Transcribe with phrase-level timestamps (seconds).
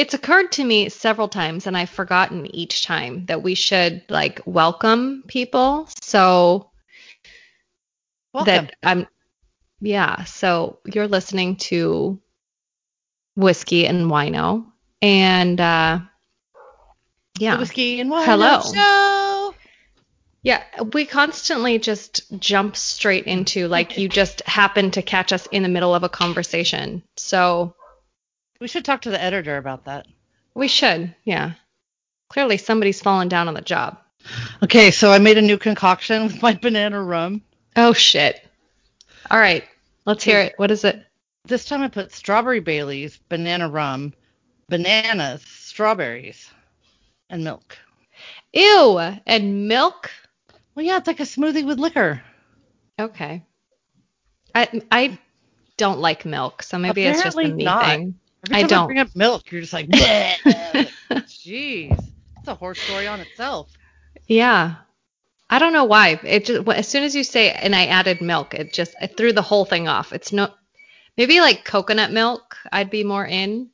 [0.00, 4.40] it's occurred to me several times and I've forgotten each time that we should like
[4.46, 5.90] welcome people.
[6.00, 6.70] So
[8.32, 8.46] Welcome.
[8.46, 9.06] that I'm
[9.82, 12.18] yeah, so you're listening to
[13.36, 14.64] Whiskey and Wino
[15.02, 16.00] and uh
[17.38, 17.56] yeah.
[17.56, 18.62] The whiskey and Wino Hello.
[18.72, 19.54] show.
[20.42, 20.62] Yeah,
[20.94, 25.68] we constantly just jump straight into like you just happen to catch us in the
[25.68, 27.02] middle of a conversation.
[27.18, 27.74] So
[28.60, 30.06] We should talk to the editor about that.
[30.54, 31.52] we should, yeah.
[32.28, 33.98] Clearly somebody's fallen down on the job.
[34.62, 37.42] Okay, so I made a new concoction with my banana rum.
[37.76, 38.46] Oh shit.
[39.30, 39.64] All right,
[40.04, 40.54] let's hear it.
[40.56, 41.02] What is it?
[41.46, 44.12] This time I put strawberry Bailey's, banana rum,
[44.68, 46.50] bananas, strawberries,
[47.30, 47.78] and milk.
[48.52, 50.10] Ew, and milk?
[50.74, 52.20] Well, yeah, it's like a smoothie with liquor.
[53.00, 53.42] Okay.
[54.54, 55.18] I I
[55.78, 57.86] don't like milk, so maybe it's just a Apparently me not.
[57.86, 58.14] thing.
[58.46, 58.86] Every I don't.
[58.86, 61.88] bring up milk, you're just like, jeez,
[62.36, 63.70] that's a horse story on itself.
[64.26, 64.76] Yeah.
[65.50, 66.20] I don't know why.
[66.22, 69.32] It just as soon as you say and I added milk, it just it threw
[69.32, 70.12] the whole thing off.
[70.12, 70.48] It's no
[71.16, 73.70] maybe like coconut milk I'd be more in.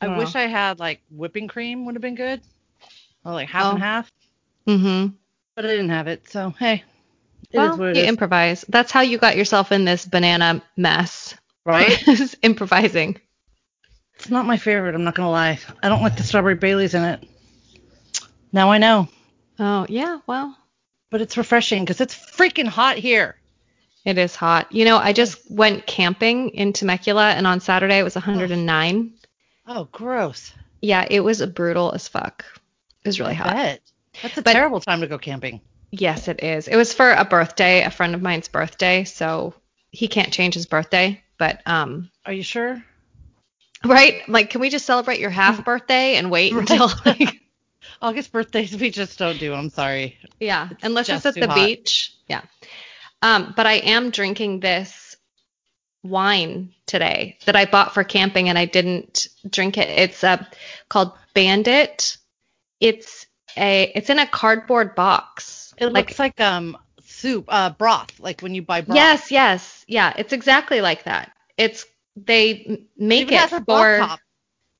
[0.00, 0.18] I Oh.
[0.18, 2.40] wish I had like whipping cream would have been good,
[3.24, 3.84] or like half and Oh.
[3.84, 4.12] half,
[4.68, 5.14] Mhm.
[5.56, 6.28] but I didn't have it.
[6.30, 6.84] So hey,
[7.50, 8.64] it is Well, what it you is, improvise.
[8.68, 11.34] That's how you got yourself in this banana mess.
[11.66, 12.00] right?
[12.08, 13.18] Is improvising.
[14.16, 14.94] It's not my favorite.
[14.94, 15.58] I'm not gonna lie.
[15.82, 17.28] I don't like the strawberry Bailey's in it.
[18.52, 19.08] Now I know,
[19.58, 20.56] Oh, yeah, well,
[21.10, 23.36] but it's refreshing because it's freaking hot here.
[24.04, 24.70] it is hot.
[24.72, 29.12] You know, I just went camping in Temecula and on Saturday it was 109.
[29.66, 30.52] Oh, gross.
[30.82, 32.44] Yeah, it was brutal as fuck.
[33.02, 33.52] It was really I hot.
[33.54, 33.80] bet.
[34.22, 35.60] That's a But- terrible time to go camping.
[35.90, 36.66] Yes, it is.
[36.68, 39.54] It was for a birthday, a friend of mine's birthday, so
[39.90, 41.22] he can't change his birthday.
[41.38, 42.82] But um, Are you sure?
[43.84, 46.60] Right, like, can we just celebrate your half birthday and wait Right.
[46.70, 47.40] until like,
[48.02, 49.54] August birthdays we just don't do.
[49.54, 50.18] I'm sorry.
[50.40, 51.54] yeah, unless just it's at the hot.
[51.56, 52.14] beach.
[52.28, 52.42] Yeah.
[53.22, 55.16] Um, but I am drinking this
[56.02, 59.88] wine today that I bought for camping and I didn't drink it.
[59.88, 60.44] It's uh,
[60.88, 62.18] called Bandit.
[62.80, 65.72] It's a it's in a cardboard box.
[65.78, 68.96] It like looks like um soup, uh broth, like when you buy broth.
[68.96, 70.12] Yes, yes, yeah.
[70.18, 71.32] It's exactly like that.
[71.56, 71.86] It's
[72.16, 74.16] they make Even it has a broth for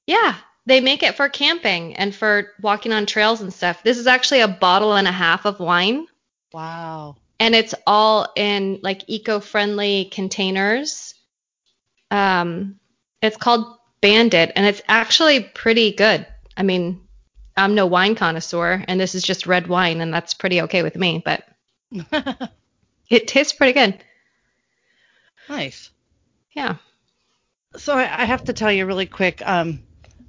[0.07, 0.37] yeah.
[0.67, 3.83] They make it for camping and for walking on trails and stuff.
[3.83, 6.07] This is actually a bottle and a half of wine,
[6.55, 7.17] Wow.
[7.39, 11.15] and it's all in like eco-friendly containers.
[12.11, 12.81] Um,
[13.21, 16.27] it's called Bandit, and it's actually pretty good.
[16.57, 17.01] I mean,
[17.59, 20.97] I'm no wine connoisseur, and this is just red wine, and that's pretty okay with
[20.97, 21.21] me.
[21.23, 21.45] But
[23.11, 24.03] it tastes pretty good.
[25.49, 25.91] nice.
[26.53, 26.77] Yeah.
[27.77, 29.43] So I, I have to tell you really quick.
[29.47, 29.81] Um,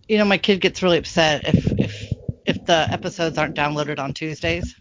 [0.07, 2.13] you know, my kid gets really upset if if
[2.45, 4.75] if the episodes aren't downloaded on Tuesdays.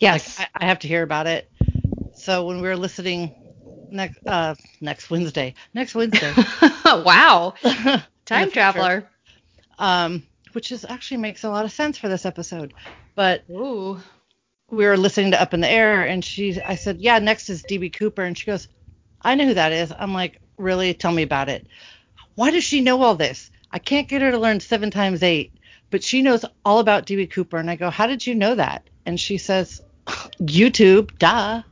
[0.00, 0.38] Yes.
[0.38, 1.50] I, I have to hear about it.
[2.14, 3.34] So when we were listening
[3.90, 6.32] next uh next Wednesday, next Wednesday,
[6.84, 7.54] wow.
[8.24, 8.50] Time future.
[8.52, 9.10] traveler.
[9.78, 10.22] um,
[10.52, 12.72] which is actually makes a lot of sense for this episode,
[13.14, 14.00] but Ooh.
[14.70, 17.62] we were listening to Up in the Air, and she, I said, yeah, next is
[17.64, 18.68] DB Cooper, and she goes,
[19.20, 19.92] I know who that is.
[19.96, 20.94] I'm like, really?
[20.94, 21.66] Tell me about it.
[22.34, 23.50] Why does she know all this?
[23.70, 25.52] I can't get her to learn seven times eight,
[25.90, 28.88] but she knows all about DB Cooper, and I go, how did you know that?
[29.06, 29.82] And she says,
[30.40, 31.62] YouTube, duh.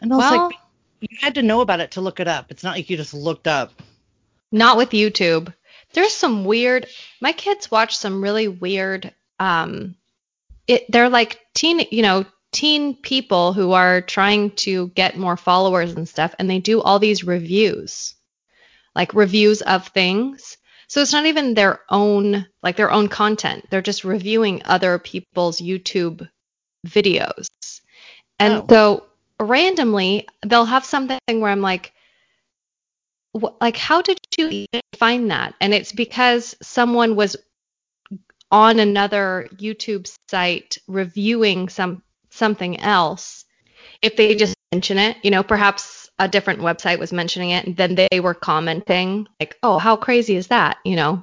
[0.00, 0.56] And I was Well, like,
[1.00, 2.46] you had to know about it to look it up.
[2.50, 3.72] It's not like you just looked up.
[4.50, 5.52] not with YouTube.
[5.92, 6.86] There's some weird.
[7.20, 9.12] My kids watch some really weird.
[9.38, 9.94] Um,
[10.66, 10.84] it.
[10.90, 16.08] They're like teen, you know, teen people who are trying to get more followers and
[16.08, 18.14] stuff, and they do all these reviews,
[18.94, 20.56] like reviews of things.
[20.88, 23.66] So it's not even their own, like their own content.
[23.70, 26.26] They're just reviewing other people's YouTube
[26.86, 27.46] videos.
[28.38, 28.66] And Oh.
[28.70, 29.06] so
[29.40, 31.92] randomly, they'll have something where I'm like,
[33.60, 34.66] like how did you
[34.96, 37.36] find that and it's because someone was
[38.50, 43.44] on another youtube site reviewing some something else
[44.02, 47.76] if they just mention it you know perhaps a different website was mentioning it and
[47.76, 51.22] then they were commenting like oh how crazy is that you know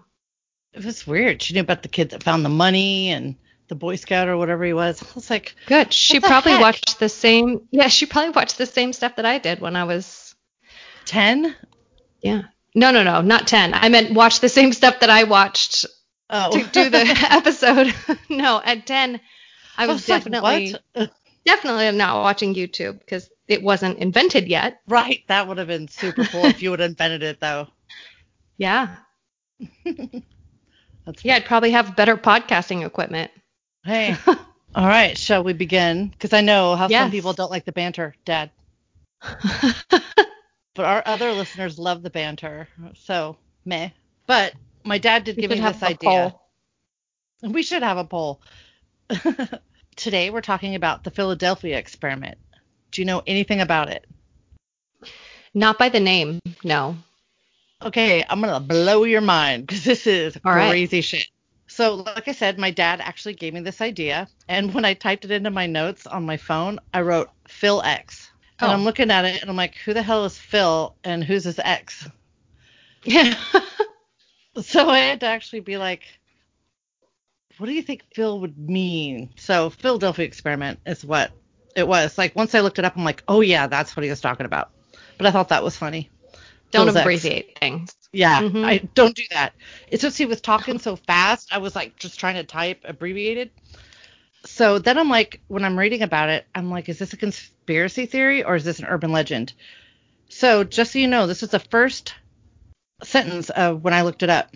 [0.73, 1.41] It was weird.
[1.41, 3.35] She knew about the kid that found the money and
[3.67, 5.01] the Boy Scout or whatever he was.
[5.01, 6.61] I was like, good she probably heck?
[6.61, 9.83] watched the same yeah she probably watched the same stuff that i did when i
[9.85, 10.35] was
[11.05, 11.55] 10?
[12.21, 12.41] yeah
[12.73, 15.85] no no no not 10 i meant watch the same stuff that i watched
[16.27, 16.49] Oh.
[16.51, 17.93] to do the episode.
[18.29, 19.21] no, at 10,
[19.77, 21.11] I was, like, definitely what?
[21.45, 24.79] definitely not watching YouTube because it wasn't invented yet.
[24.87, 27.67] Right, that would have been super cool if you would have invented it, though.
[28.57, 28.95] Yeah.
[31.05, 33.31] That's Yeah, I'd probably have better podcasting equipment.
[33.83, 34.15] Hey.
[34.75, 36.07] All right, shall we begin?
[36.07, 37.03] Because I know how Yes.
[37.03, 38.51] some people don't like the banter, Dad.
[40.73, 42.67] But our other listeners love the banter.
[42.95, 43.89] So, meh.
[44.27, 46.09] But my dad did We give me have this a idea.
[46.09, 46.41] poll.
[47.43, 48.41] We should have a poll.
[49.95, 52.37] Today we're talking about the Philadelphia experiment.
[52.91, 54.05] Do you know anything about it?
[55.53, 56.97] Not by the name, no.
[57.81, 60.69] Okay, I'm gonna blow your mind because this is All right.
[60.69, 61.27] crazy shit.
[61.67, 65.25] So, like I said, my dad actually gave me this idea, and when I typed
[65.25, 68.29] it into my notes on my phone, I wrote Phil X,
[68.59, 68.73] and Oh.
[68.73, 71.59] I'm looking at it, and I'm like, who the hell is Phil, and who's his
[71.63, 72.07] ex?
[73.03, 73.35] Yeah.
[74.61, 76.03] So I had to actually be like,
[77.57, 79.29] what do you think Phil would mean?
[79.37, 81.31] So Philadelphia experiment is what
[81.75, 82.17] it was.
[82.17, 84.45] Like once I looked it up, I'm like, oh yeah, that's what he was talking
[84.45, 84.71] about.
[85.17, 86.09] But I thought that was funny.
[86.71, 87.03] Don't Phil's ex.
[87.03, 87.95] abbreviate things.
[88.11, 88.65] Yeah, Mhm.
[88.65, 89.53] I don't do that.
[89.89, 91.53] It's just he was talking so fast.
[91.53, 93.51] I was like just trying to type abbreviated.
[94.45, 98.05] So then I'm like, when I'm reading about it, I'm like, is this a conspiracy
[98.05, 99.53] theory or is this an urban legend?
[100.29, 102.13] So just so you know, this is the first
[103.03, 104.53] sentence of when I looked it up.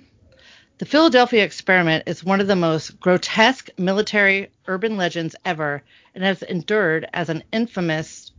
[0.79, 5.83] The Philadelphia experiment is one of the most grotesque military urban legends ever
[6.15, 8.31] and has endured as an infamous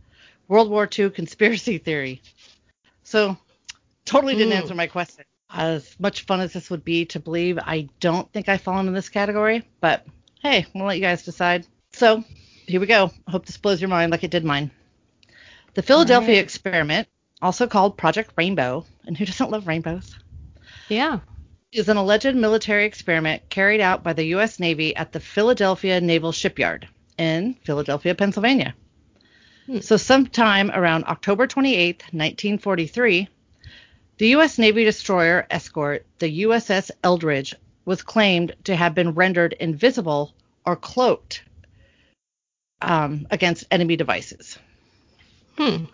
[0.47, 2.23] World War II conspiracy theory.
[3.03, 3.37] So,
[4.05, 4.61] totally didn't Mm.
[4.61, 5.23] answer my question.
[5.51, 8.91] As much fun as this would be to believe, I don't think I fall into
[8.91, 10.07] this category, but
[10.41, 11.67] hey, we'll let you guys decide.
[11.93, 12.23] So,
[12.65, 13.11] here we go.
[13.27, 14.71] I hope this blows your mind like it did mine.
[15.75, 16.43] The Philadelphia right.
[16.43, 17.07] experiment,
[17.39, 20.15] also called Project Rainbow, and who doesn't love rainbows?
[20.89, 21.19] Yeah.
[21.71, 24.59] Is an alleged military experiment carried out by the U.S.
[24.59, 26.87] Navy at the Philadelphia Naval Shipyard
[27.17, 28.75] in Philadelphia, Pennsylvania.
[29.67, 29.79] Hmm.
[29.79, 33.29] So, sometime around October 28, 1943,
[34.17, 34.57] the U.S.
[34.57, 40.33] Navy destroyer escort, the USS Eldridge, was claimed to have been rendered invisible
[40.65, 41.43] or cloaked
[42.81, 44.59] um, against enemy devices.
[45.57, 45.85] Hmm.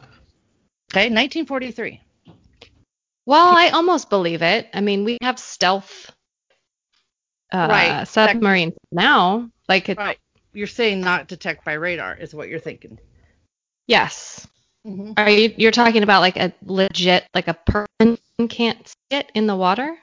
[0.91, 2.01] Okay, 1943.
[3.27, 4.69] Well, I almost believe it.
[4.73, 6.09] I mean, we have stealth
[7.51, 8.07] uh, Right.
[8.07, 9.49] submarines now.
[9.67, 10.17] Like, it, Right.
[10.53, 12.97] You're saying not detect by radar is what you're thinking.
[13.87, 14.47] yes.
[14.85, 15.11] Mm-hmm.
[15.17, 19.45] Are you you're talking about like a legit like a person can't see it in
[19.45, 19.97] the water?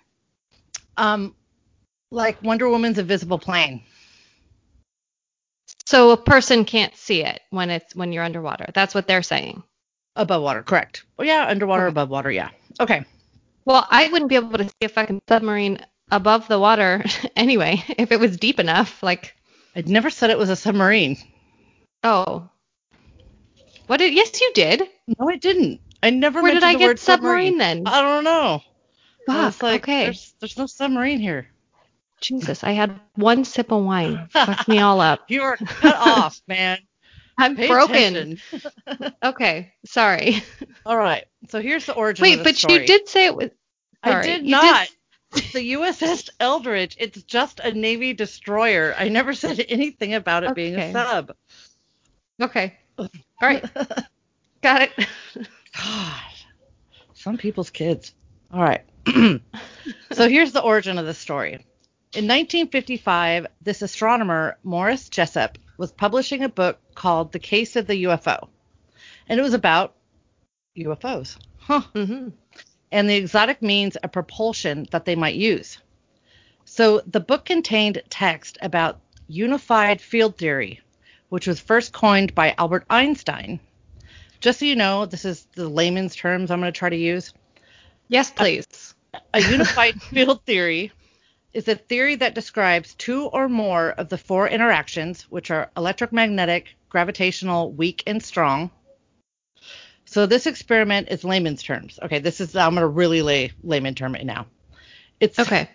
[0.98, 1.34] Um,
[2.10, 3.82] like Wonder Woman's invisible plane.
[5.86, 8.66] So a person can't see it when it's when you're underwater.
[8.74, 9.62] That's what they're saying.
[10.16, 11.04] Above water, correct.
[11.18, 11.92] Oh yeah, underwater, Okay.
[11.92, 12.50] above water, yeah.
[12.78, 13.04] Okay.
[13.64, 15.78] Well, I wouldn't be able to see a fucking submarine
[16.10, 17.04] above the water
[17.36, 19.02] anyway if it was deep enough.
[19.02, 19.34] Like,
[19.74, 21.16] I never said it was a submarine.
[22.02, 22.48] oh,
[23.86, 24.14] what did?
[24.14, 24.82] Yes, you did.
[25.18, 25.80] No, I didn't.
[26.02, 27.82] I never Where did I get word submarine then?
[27.86, 28.60] I don't know.
[29.26, 29.62] Fuck.
[29.62, 30.04] like, okay.
[30.04, 31.48] There's, there's no submarine here.
[32.20, 34.28] Jesus, I had one sip of wine.
[34.30, 35.20] Fucked me all up.
[35.28, 36.78] You are cut off, man.
[37.38, 38.40] I'm Pay broken.
[39.22, 40.42] Okay, sorry.
[40.86, 41.24] All right.
[41.48, 42.80] So here's the origin Wait, of the but story.
[42.80, 43.50] she did say it was.
[44.02, 44.88] I did you not.
[45.52, 46.96] the USS Eldridge.
[47.00, 48.94] It's just a Navy destroyer.
[48.96, 51.34] I never said anything about it being a sub.
[52.40, 52.74] Okay.
[52.98, 53.08] All
[53.42, 53.64] right.
[54.62, 55.08] Got it.
[55.76, 56.20] God,
[57.14, 58.14] some people's kids.
[58.52, 58.84] All right.
[60.12, 61.54] so here's the origin of the story.
[62.14, 68.04] In 1955, this astronomer, Morris Jessup, was publishing a book called The Case of the
[68.04, 68.48] UFO.
[69.28, 69.94] And it was about
[70.76, 71.36] UFOs.
[71.58, 71.80] Huh.
[71.80, 72.28] hmm
[72.92, 75.78] And the exotic means of propulsion that they might use.
[76.64, 80.80] So the book contained text about unified field theory,
[81.28, 83.60] which was first coined by Albert Einstein.
[84.40, 87.32] Just so you know, this is the layman's terms I'm going to try to use.
[88.08, 88.94] Yes, please.
[89.32, 90.92] A unified field theory
[91.54, 96.74] is a theory that describes two or more of the four interactions, which are electromagnetic,
[96.88, 98.70] gravitational, weak, and strong.
[100.04, 101.98] So this experiment is layman's terms.
[102.02, 104.46] Okay, this is I'm going to really lay layman term it now.
[105.20, 105.68] It's Okay.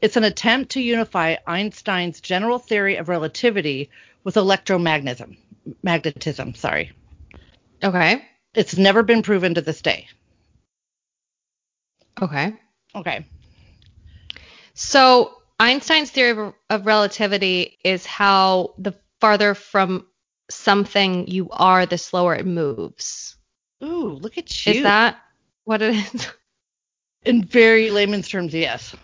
[0.00, 3.90] it's an attempt to unify Einstein's general theory of relativity
[4.22, 5.36] with electromagnetism.
[5.82, 6.92] Magnetism, sorry.
[7.82, 8.24] Okay.
[8.54, 10.06] It's never been proven to this day.
[12.20, 12.54] Okay.
[12.94, 13.26] Okay.
[14.74, 20.06] So Einstein's theory of, relativity is how the farther from
[20.50, 23.36] something you are, the slower it moves.
[23.82, 24.72] Ooh, look at you.
[24.72, 25.16] Is that
[25.64, 26.28] what it is?
[27.24, 28.52] in very layman's terms?
[28.52, 28.94] Yes.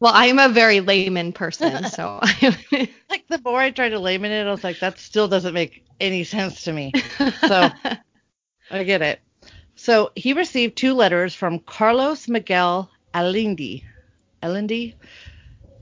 [0.00, 2.58] Well, I'm a very layman person, so I
[3.08, 5.84] Like the more I tried to layman it, I was like, that still doesn't make
[6.00, 6.92] any sense to me.
[7.46, 7.70] So
[8.70, 9.20] I get it.
[9.76, 13.84] So he received two letters from Carlos Miguel Allende.
[14.42, 14.94] Allende?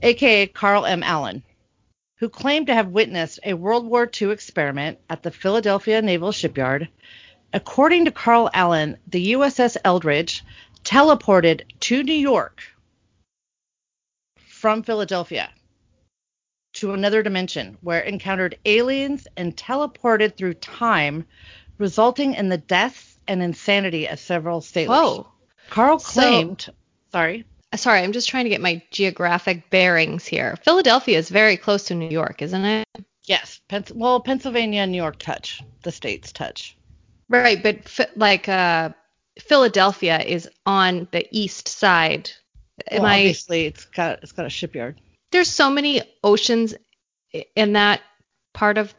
[0.03, 1.03] aka Carl M.
[1.03, 1.43] Allen,
[2.17, 6.89] who claimed to have witnessed a World War II experiment at the Philadelphia Naval Shipyard.
[7.53, 10.43] According to Carl Allen, the USS Eldridge
[10.83, 12.61] teleported to New York
[14.47, 15.49] from Philadelphia
[16.73, 21.25] to another dimension where it encountered aliens and teleported through time,
[21.77, 24.97] resulting in the deaths and insanity of several sailors.
[24.97, 25.27] Whoa.
[25.69, 26.69] Carl So- claimed,
[27.11, 30.57] sorry, Sorry, I'm just trying to get my geographic bearings here.
[30.63, 32.85] Philadelphia is very close to New York, isn't it?
[33.25, 36.75] yes, Pens- well, Pennsylvania and New York touch, the states touch.
[37.29, 38.89] Right, but like uh,
[39.39, 42.29] Philadelphia is on the east side.
[42.89, 43.19] Am Well, I?
[43.19, 44.99] obviously, it's got it's got a shipyard.
[45.31, 46.73] There's so many oceans
[47.55, 48.01] in that
[48.53, 48.93] part of.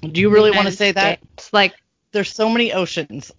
[0.00, 1.18] Do you really want to say that?
[1.18, 1.52] States.
[1.52, 1.74] Like
[2.12, 3.30] There's so many oceans.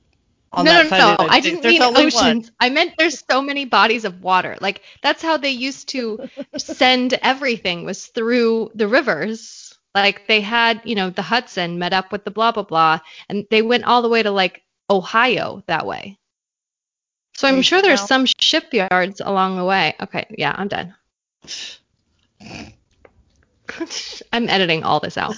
[0.56, 0.90] No, no, no.
[0.90, 2.14] the I didn't mean oceans.
[2.48, 2.56] one.
[2.60, 4.58] I meant there's so many bodies of water.
[4.62, 9.78] Like that's how they used to send everything was through the rivers.
[9.94, 13.00] Like they had, you know, the Hudson met up with the blah blah blah,
[13.30, 16.18] and they went all the way to like Ohio that way.
[17.36, 19.96] So I'm sure there's some shipyards along the way.
[20.02, 20.96] Okay, yeah, I'm done.
[24.34, 25.36] I'm editing all this out.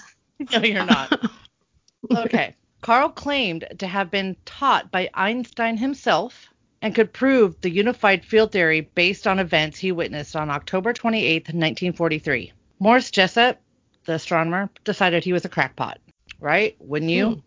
[0.51, 1.29] No, you're not.
[2.15, 2.55] okay.
[2.81, 6.49] Carl claimed to have been taught by Einstein himself
[6.81, 11.47] and could prove the unified field theory based on events he witnessed on October 28,
[11.47, 12.53] 1943.
[12.79, 13.59] Morris Jessup,
[14.05, 15.99] the astronomer, decided he was a crackpot,
[16.39, 16.75] right?
[16.79, 17.43] Wouldn't you?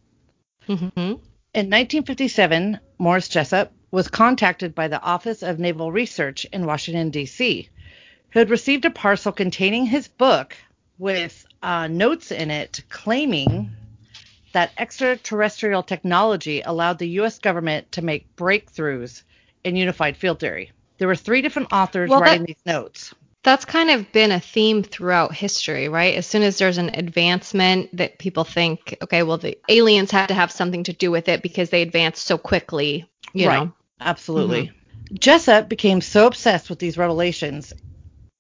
[0.67, 1.17] hmm In
[1.71, 7.69] 1957, Morris Jessup was contacted by the Office of Naval Research in Washington, D.C.,
[8.31, 10.57] who had received a parcel containing his book
[10.99, 13.71] with uh, notes in it claiming
[14.53, 17.39] that extraterrestrial technology allowed the U.S.
[17.39, 19.23] government to make breakthroughs
[19.65, 20.73] in unified field theory.
[20.99, 23.15] There were three different authors Well, that- writing these notes.
[23.45, 26.15] That's kind of been a theme throughout history, right?
[26.15, 30.35] As soon as there's an advancement that people think, okay, well, the aliens had to
[30.35, 33.65] have something to do with it because they advanced so quickly, you Right.
[33.65, 33.73] know.
[34.01, 34.67] Absolutely.
[34.69, 35.15] Mm-hmm.
[35.19, 37.73] Jessup became so obsessed with these revelations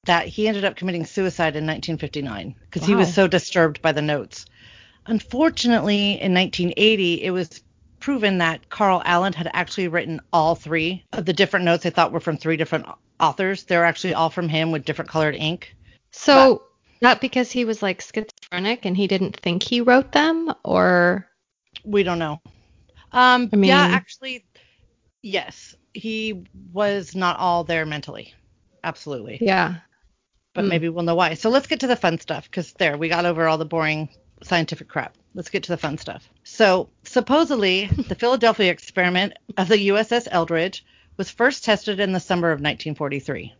[0.05, 4.03] that he ended up committing suicide in 1959 because he was so disturbed by the
[4.03, 4.47] notes.
[5.07, 7.63] Unfortunately, in 1980, it was
[8.01, 12.13] proven that Carl Allen had actually written all three of the different notes they thought
[12.13, 12.87] were from three different
[13.21, 13.65] authors.
[13.65, 15.75] They're actually all from him with different colored ink.
[16.11, 16.65] So,
[17.01, 21.29] not because he was like schizophrenic and he didn't think he wrote them, or
[21.85, 22.41] We don't know.
[23.13, 24.45] Um, I yeah, actually,
[25.23, 28.35] yes, he was not all there mentally.
[28.85, 29.39] Absolutely.
[29.41, 29.77] yeah.
[30.55, 30.69] but Mm.
[30.69, 31.35] maybe we'll know why.
[31.35, 34.09] So let's get to the fun stuff because there we got over all the boring
[34.43, 35.15] scientific crap.
[35.35, 36.29] Let's get to the fun stuff.
[36.45, 40.85] So supposedly the Philadelphia experiment of the USS Eldridge
[41.17, 43.55] was first tested in the summer of 1943.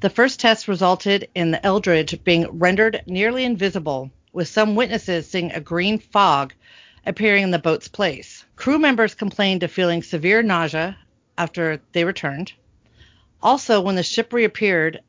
[0.00, 5.52] The first test resulted in the Eldridge being rendered nearly invisible, with some witnesses seeing
[5.52, 6.54] a green fog
[7.04, 8.44] appearing in the boat's place.
[8.56, 10.96] Crew members complained of feeling severe nausea
[11.36, 12.52] after they returned.
[13.42, 15.00] Also, when the ship reappeared,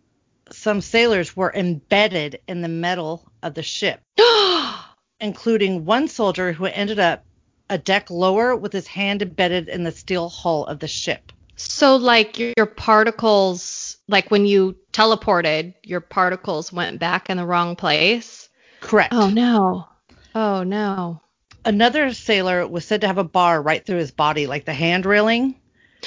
[0.51, 4.01] some sailors were embedded in the metal of the ship,
[5.21, 7.23] including one soldier who ended up
[7.69, 11.31] a deck lower with his hand embedded in the steel hull of the ship.
[11.55, 17.75] so, like your, particles, like when you teleported, your particles went back in the wrong
[17.75, 18.49] place.
[18.81, 19.13] Correct.
[19.13, 19.87] Oh no.
[20.35, 21.21] Oh no.
[21.63, 25.05] Another sailor was said to have a bar right through his body, like the hand
[25.05, 25.55] railing,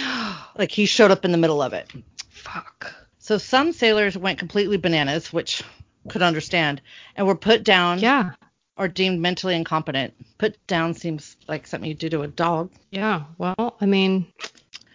[0.58, 1.90] like he showed up in the middle of it.
[2.28, 2.92] Fuck.
[3.18, 5.62] So some sailors went completely bananas, which
[6.08, 6.82] could understand,
[7.16, 8.32] and were put down Yeah.
[8.76, 10.14] Or deemed mentally incompetent.
[10.38, 12.70] Put down seems like something you do to a dog.
[12.90, 13.24] Yeah.
[13.38, 14.26] Well, I mean,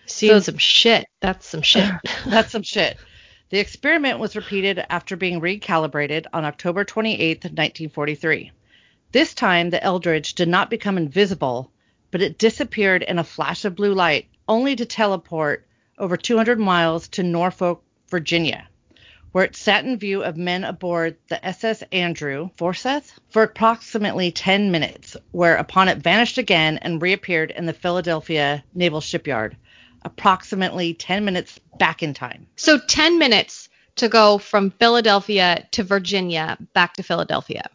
[0.06, 1.06] seeing So- some shit.
[1.22, 1.90] That's some shit.
[2.26, 2.98] That's some shit.
[3.50, 8.52] The experiment was repeated after being recalibrated on October 28, 1943.
[9.12, 11.72] This time, the Eldridge did not become invisible,
[12.12, 15.66] but it disappeared in a flash of blue light, only to teleport
[15.98, 18.68] over 200 miles to Norfolk, Virginia,
[19.32, 24.72] where it sat in view of men aboard the SS Andrew Forsyth for approximately 10
[24.72, 29.56] minutes, whereupon it vanished again and reappeared in the Philadelphia Naval Shipyard,
[30.04, 32.48] approximately 10 minutes back in time.
[32.56, 37.70] so 10 minutes to go from Philadelphia to Virginia back to Philadelphia.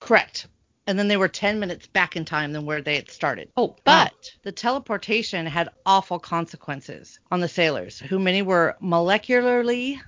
[0.00, 0.46] Correct.
[0.86, 3.50] And then they were 10 minutes back in time than where they had started.
[3.56, 10.00] Oh, But the teleportation had awful consequences on the sailors, who many were molecularly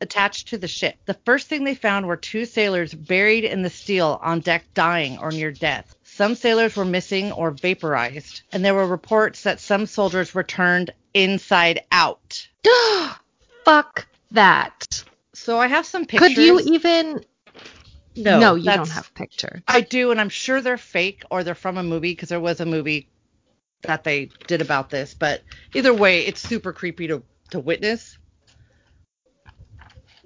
[0.00, 0.96] attached to the ship.
[1.06, 5.18] The first thing they found were two sailors buried in the steel on deck dying
[5.18, 5.94] or near death.
[6.04, 10.92] Some sailors were missing or vaporized, and there were reports that some soldiers were turned
[11.14, 12.48] inside out.
[13.64, 15.04] Fuck that.
[15.34, 16.28] So I have some pictures.
[16.28, 17.24] Could you even?
[18.16, 19.62] No, no, you don't have pictures.
[19.68, 22.60] I do, and I'm sure they're fake or they're from a movie because there was
[22.60, 23.10] a movie
[23.82, 25.12] that they did about this.
[25.12, 25.42] But
[25.74, 28.16] either way, it's super creepy to to witness.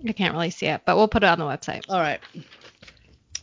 [0.06, 1.84] I can't really see it, but we'll put it on the website.
[1.88, 2.20] All right.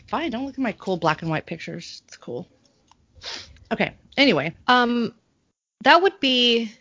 [0.07, 0.31] Fine.
[0.31, 2.01] Don't look at my cool black and white pictures.
[2.07, 2.47] It's cool.
[3.71, 3.93] Okay.
[4.17, 5.13] Anyway, Um,
[5.83, 6.71] that would be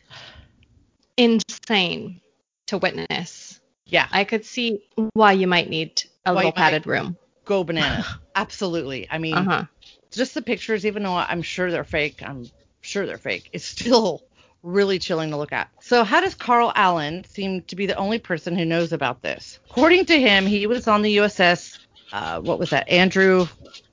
[1.17, 2.21] insane
[2.67, 3.61] to witness.
[3.87, 4.81] yeah, I could see
[5.13, 7.17] why you might need a Why little padded room.
[7.45, 8.07] go bananas.
[8.35, 9.07] Absolutely.
[9.11, 9.65] I mean, Uh huh.
[10.11, 13.51] just the pictures, even though I'm sure they're fake, I'm sure they're fake.
[13.53, 14.23] It's still
[14.67, 15.71] really chilling to look at.
[15.81, 19.59] So, how does Carl Allen seem to be the only person who knows about this?
[19.71, 21.79] According to him, he was on the USS.
[22.13, 22.89] Uh, what was that?
[22.89, 23.47] Andrew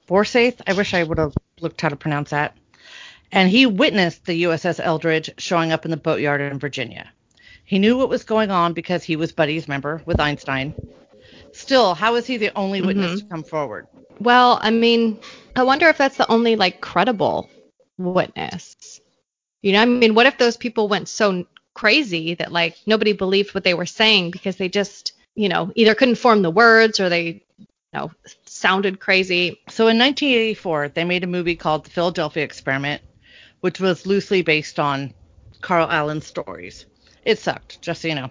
[0.08, 0.62] Forsyth.
[0.68, 2.58] I wish I would have looked how to pronounce that.
[3.32, 7.10] And he witnessed the USS Eldridge showing up in the boatyard in Virginia.
[7.66, 10.76] He knew what was going on because he was buddies, remember, with Einstein.
[11.52, 13.88] Still, how is he the only witness to come forward?
[14.20, 15.20] Well, I mean,
[15.56, 17.50] I wonder if that's the only like credible
[17.98, 19.00] witness.
[19.64, 23.56] You know, I mean, what if those people went so crazy that like nobody believed
[23.56, 27.10] what they were saying because they just, you know, either couldn't form the words or
[27.10, 28.12] they, you know,
[28.46, 29.60] sounded crazy.
[29.70, 33.02] So in 1984, they made a movie called The Philadelphia Experiment,
[33.62, 35.14] which was loosely based on
[35.62, 36.86] Carl Allen's stories.
[37.26, 38.30] It sucked, just so you know.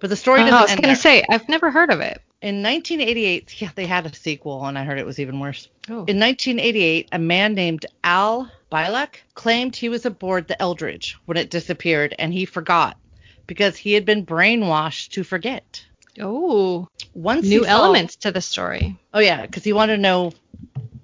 [0.00, 0.96] But the story Oh, doesn't I was gonna there.
[0.96, 2.22] say I've never heard of it.
[2.42, 5.68] In 1988, yeah, they had a sequel, and I heard it was even worse.
[5.90, 6.06] Oh.
[6.06, 11.50] In 1988, a man named Al Bielek claimed he was aboard the Eldridge when it
[11.50, 12.96] disappeared, and he forgot
[13.46, 15.84] because he had been brainwashed to forget.
[16.20, 18.96] Oh, Once new saw- elements to the story.
[19.12, 20.32] Oh yeah, because he wanted to know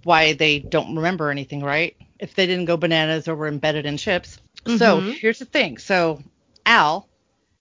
[0.04, 1.96] why they don't remember anything, right?
[2.20, 4.38] If they didn't go bananas or were embedded in chips.
[4.66, 5.18] So Mhm.
[5.18, 5.79] here's the thing.
[5.79, 6.22] So
[6.64, 7.09] Al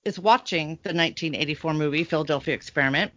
[0.03, 3.11] is watching the 1984 movie Philadelphia Experiment.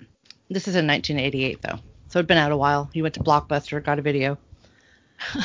[0.51, 2.89] This is in 1988 though, so it'd been out a while.
[2.95, 4.39] He went to Blockbuster, got a video.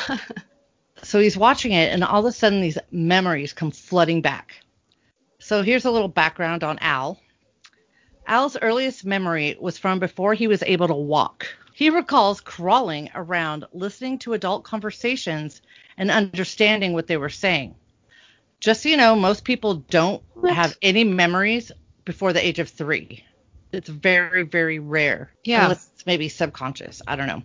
[1.04, 4.54] so he's watching it, and all of a sudden these memories come flooding back.
[5.38, 7.20] So here's a little background on Al.
[8.26, 11.46] Al's earliest memory was from before he was able to walk.
[11.74, 15.60] He recalls crawling around, listening to adult conversations
[15.98, 17.74] and understanding what they were saying.
[18.60, 20.54] Just so you know, most people don't What?
[20.54, 21.70] have any memories
[22.04, 23.24] before the age of three.
[23.72, 25.32] It's very, very rare.
[25.42, 25.64] Yeah.
[25.64, 27.02] Unless it's maybe subconscious.
[27.06, 27.42] I don't know.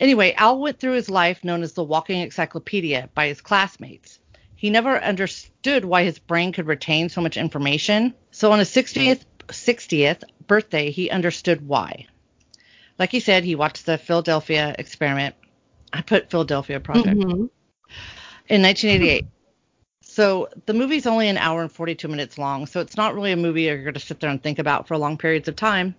[0.00, 4.18] Anyway, Al went through his life known as the walking encyclopedia by his classmates.
[4.54, 8.14] He never understood why his brain could retain so much information.
[8.30, 12.06] So on his 60th 60th birthday, he understood why.
[12.98, 15.34] Like he said, he watched the Philadelphia experiment.
[15.92, 17.48] I put Philadelphia project Mhm.
[18.48, 19.24] in 1988.
[20.02, 23.36] So the movie's only an hour and 42 minutes long, so it's not really a
[23.36, 25.94] movie you're going to sit there and think about for long periods of time.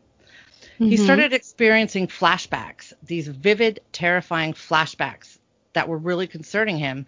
[0.79, 1.03] He Mhm.
[1.03, 5.37] started experiencing flashbacks, these vivid, terrifying flashbacks
[5.73, 7.05] that were really concerning him.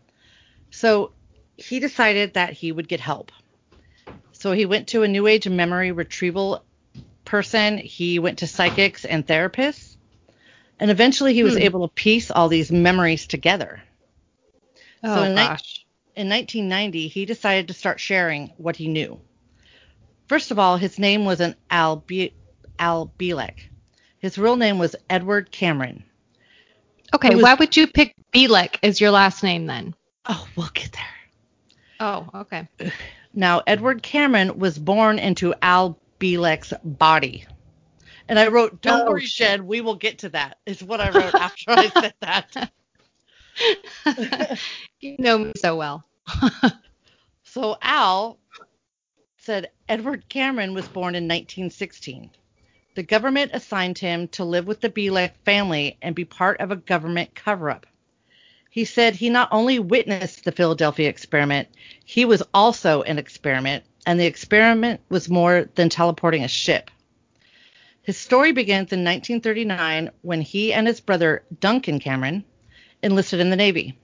[0.72, 1.14] So
[1.56, 3.32] he decided that he would get help.
[4.34, 6.66] So he went to a new age memory retrieval
[7.24, 9.96] person, he went to psychics and therapists,
[10.80, 11.62] and eventually he was Hmm.
[11.62, 13.82] able to piece all these memories together.
[15.04, 15.86] Oh So in ni- gosh.
[16.16, 19.22] In 1990, he decided to start sharing what he knew.
[20.28, 22.34] First of all, his name wasn't Al, Be-
[22.82, 23.70] Al Bielek.
[24.18, 26.04] His real name was Edward Cameron.
[27.14, 29.96] Okay, was- why would you pick Bielek as your last name then?
[30.28, 31.02] Oh, we'll get there.
[32.00, 32.68] Oh, okay.
[33.34, 37.46] Now, Edward Cameron was born into Al Bielek's body.
[38.28, 39.48] And I wrote, Don't Oh, worry, shit.
[39.48, 42.72] Jen, we will get to that, is what I wrote after I said that.
[45.00, 46.04] you know me so well.
[47.44, 48.40] So Al
[49.36, 52.30] said Edward Cameron was born in 1916.
[52.94, 56.76] The government assigned him to live with the Bielek family and be part of a
[56.76, 57.86] government cover up.
[58.70, 61.70] He said he not only witnessed the Philadelphia experiment,
[62.04, 66.92] he was also an experiment, and the experiment was more than teleporting a ship.
[68.02, 72.44] His story begins in 1939 when he and his brother Duncan Cameron
[73.04, 73.98] enlisted in the Navy.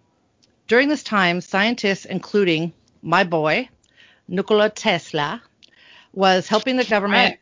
[0.68, 3.70] During this time, scientists, including my boy,
[4.28, 5.42] Nikola Tesla,
[6.14, 7.38] was helping the government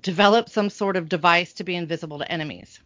[0.00, 2.80] develop some sort of device to be invisible to enemies.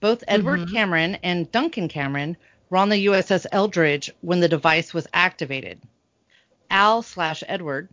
[0.00, 0.72] Both Edward Mhm.
[0.72, 2.36] Cameron and Duncan Cameron
[2.70, 5.80] were on the USS Eldridge when the device was activated.
[6.70, 7.88] Al slash Edward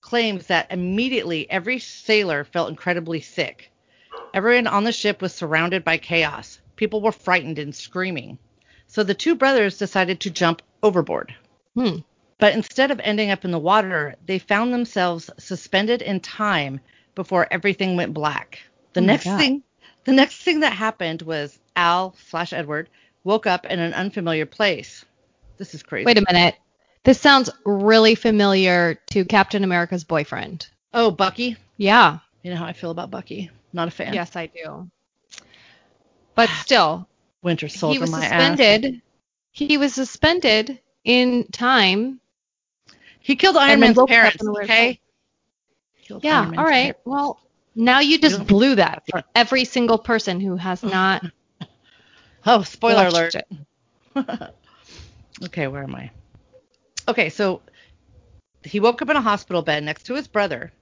[0.00, 3.70] claims that immediately every sailor felt incredibly sick.
[4.32, 6.58] Everyone on the ship was surrounded by chaos.
[6.76, 8.38] People were frightened and screaming.
[8.86, 11.34] So the two brothers decided to jump overboard.
[11.74, 11.98] Hmm.
[12.38, 16.80] But instead of ending up in the water, they found themselves suspended in time
[17.14, 18.60] before everything went black.
[18.92, 19.62] The Oh next thing
[20.04, 22.88] the next thing that happened was Al slash Edward
[23.24, 25.04] woke up in an unfamiliar place.
[25.56, 26.04] This is crazy.
[26.04, 26.56] Wait a minute.
[27.04, 30.66] This sounds really familiar to Captain America's boyfriend.
[30.92, 31.56] Oh, Bucky.
[31.76, 32.18] Yeah.
[32.42, 33.50] You know how I feel about Bucky.
[33.72, 34.14] Not a fan.
[34.14, 34.90] Yes, I do.
[36.34, 37.08] But still,
[37.42, 37.94] Winter Soldier.
[37.94, 38.30] he was my ass.
[38.30, 39.02] suspended.
[39.52, 42.20] He was suspended in time.
[43.20, 45.00] He killed Iron Man's parents, okay?
[46.04, 46.50] Killed Yeah.
[46.56, 46.94] All right.
[47.04, 47.40] Well,
[47.74, 48.46] now you just Really?
[48.46, 51.24] blew that for every single person who has not
[52.46, 53.34] Oh, spoiler alert.
[55.44, 56.10] okay, where am I?
[57.08, 57.62] Okay, so
[58.62, 60.72] he woke up in a hospital bed next to his brother,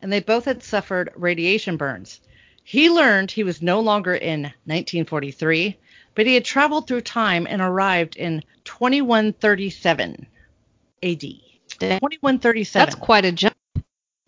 [0.00, 2.20] and they both had suffered radiation burns.
[2.64, 5.76] He learned he was no longer in 1943,
[6.14, 10.26] but he had traveled through time and arrived in 2137
[11.02, 11.20] AD.
[11.70, 12.70] 2137.
[12.72, 13.56] That's quite a jump.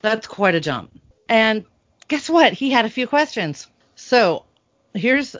[0.04, 0.90] That's quite a jump.
[1.30, 1.64] And
[2.08, 2.52] guess what?
[2.52, 3.66] He had a few questions.
[3.94, 4.44] So
[4.92, 5.34] here's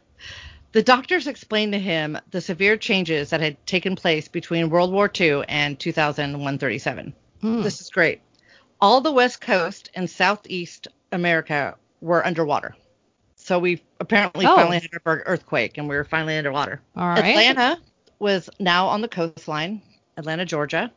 [0.72, 5.08] the doctors explained to him the severe changes that had taken place between World War
[5.20, 7.14] II and 2137.
[7.40, 7.62] Hmm.
[7.62, 8.20] This is great.
[8.80, 12.74] All the West Coast and Southeast America were underwater.
[13.36, 14.56] So we apparently Oh.
[14.56, 16.80] finally had our earthquake and we were finally underwater.
[16.96, 17.18] All right.
[17.24, 17.78] Atlanta
[18.18, 19.80] was now on the coastline,
[20.16, 20.90] Atlanta, Georgia.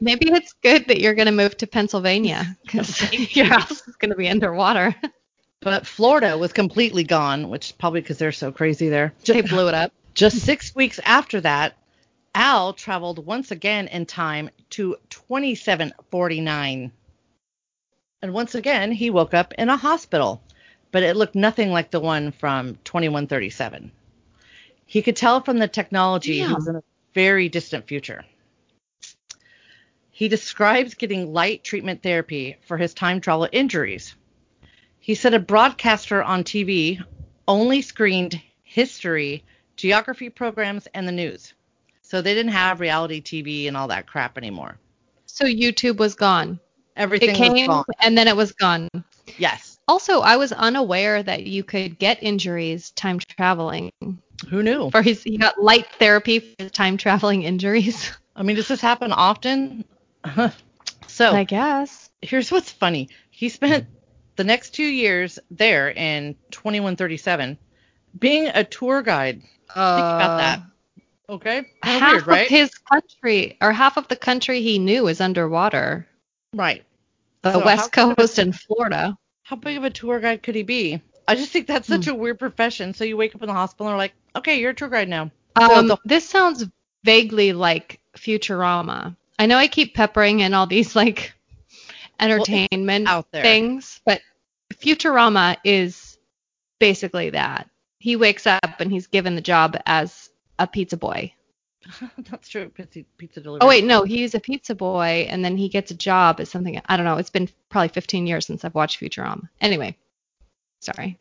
[0.00, 3.00] Maybe it's good that you're going to move to Pennsylvania because
[3.36, 4.94] your house is going to be underwater.
[5.60, 9.14] But Florida was completely gone, which probably because they're so crazy there.
[9.24, 9.92] they blew it up.
[10.12, 11.76] Just six weeks after that,
[12.34, 16.92] Al traveled once again in time to 2749.
[18.22, 20.42] And once again, he woke up in a hospital,
[20.92, 23.90] but it looked nothing like the one from 2137.
[24.86, 26.82] He could tell from the technology he was in a
[27.14, 28.24] very distant future.
[30.16, 34.14] He describes getting light treatment therapy for his time travel injuries.
[35.00, 37.04] He said a broadcaster on TV
[37.48, 39.42] only screened history,
[39.74, 41.54] geography programs, and the news.
[42.02, 44.78] So they didn't have reality TV and all that crap anymore.
[45.26, 46.60] So YouTube was gone.
[46.96, 47.84] Everything it came was gone.
[48.00, 48.88] and then it was gone.
[49.36, 49.80] Yes.
[49.88, 53.90] Also, I was unaware that you could get injuries time traveling.
[54.48, 54.92] Who knew?
[54.92, 58.12] For his, he got light therapy for his time traveling injuries.
[58.36, 59.84] I mean, does this happen often?
[61.06, 62.10] so I guess.
[62.22, 63.08] here's what's funny.
[63.30, 63.86] He spent
[64.36, 67.58] the next two years there in 2137
[68.18, 69.40] being a tour guide.
[69.40, 70.62] Think about that.
[71.28, 71.58] Okay.
[71.82, 72.42] Uh, Half weird, right?
[72.42, 76.06] of his country, or half of the country he knew, is underwater.
[76.54, 76.84] right.
[77.42, 79.16] The So West Coast and Florida.
[79.42, 81.00] How big of a tour guide could he be?
[81.28, 82.92] I just think that's such a weird profession.
[82.94, 85.08] So you wake up in the hospital and are like, okay, you're a tour guide
[85.08, 85.30] now.
[85.58, 86.64] So Um, the- this sounds
[87.04, 89.16] vaguely like Futurama.
[89.44, 91.34] I know I keep peppering in all these like
[92.18, 93.42] entertainment out there.
[93.42, 94.22] things, but
[94.72, 96.16] Futurama is
[96.80, 97.68] basically that.
[97.98, 101.34] He wakes up and he's given the job as a pizza boy.
[102.30, 102.70] that's true.
[102.70, 103.60] Pizza, pizza delivery.
[103.60, 106.80] Oh wait, no, he's a pizza boy and then he gets a job as something
[106.86, 107.18] I don't know.
[107.18, 109.50] It's been probably 15 years since I've watched Futurama.
[109.60, 109.94] Anyway,
[110.80, 111.18] sorry.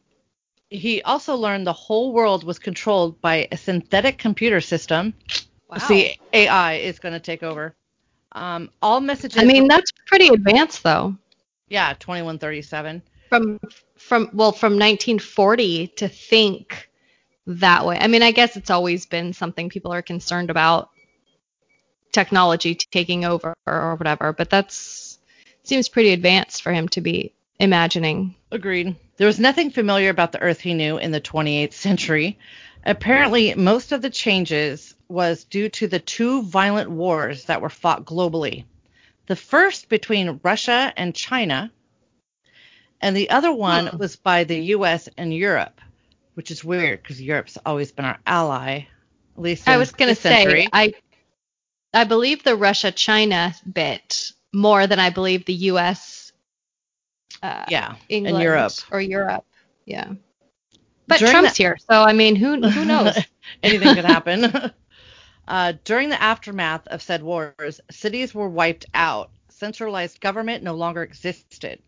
[0.69, 5.13] He also learned the whole world was controlled by a synthetic computer system.
[5.69, 5.79] Wow.
[5.79, 7.75] See, AI is going to take over.
[8.33, 9.41] Um, all messages.
[9.41, 11.15] I mean, that's pretty advanced though.
[11.69, 13.01] yeah, 2137.
[13.29, 13.59] from
[13.97, 16.89] from well from 1940 to think
[17.47, 17.97] that way.
[17.99, 20.89] I mean, I guess it's always been something people are concerned about
[22.11, 25.19] technology taking over or whatever, but that's
[25.63, 28.35] seems pretty advanced for him to be imagining.
[28.51, 28.95] Agreed.
[29.17, 32.37] There was nothing familiar about the Earth he knew in the 28th century.
[32.85, 38.05] Apparently, most of the changes was due to the two violent wars that were fought
[38.05, 38.65] globally.
[39.27, 41.71] The first between Russia and China,
[43.01, 45.79] and the other one was by the US and Europe,
[46.33, 48.85] which is weird because Europe's always been our ally,
[49.35, 50.63] at least I was going to century.
[50.63, 50.93] say I
[51.93, 56.31] I believe the Russia China bit more than I believe the US
[57.41, 58.73] uh, yeah, England and Europe.
[58.91, 59.45] or Europe.
[59.85, 60.13] Yeah.
[61.07, 63.17] But During Trump's here, so I mean, who who knows?
[63.63, 64.71] Anything could happen.
[65.47, 69.31] uh, during the aftermath of said wars, cities were wiped out.
[69.49, 71.81] Centralized government no longer existed.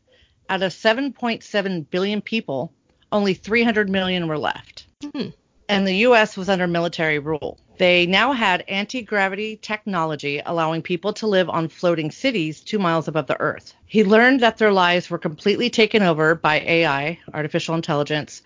[0.49, 2.71] Out of 7.7 billion people,
[3.11, 4.85] only 300 million were left.
[5.01, 5.29] Hmm.
[5.67, 6.37] And the U.S.
[6.37, 7.57] was under military rule.
[7.77, 13.07] They now had anti gravity technology, allowing people to live on floating cities two miles
[13.07, 13.73] above the Earth.
[13.85, 18.43] He learned that their lives were completely taken over by AI, artificial intelligence,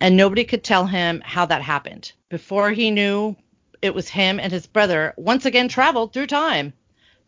[0.00, 2.12] and nobody could tell him how that happened.
[2.28, 3.36] Before he knew
[3.82, 6.72] it was him and his brother once again traveled through time.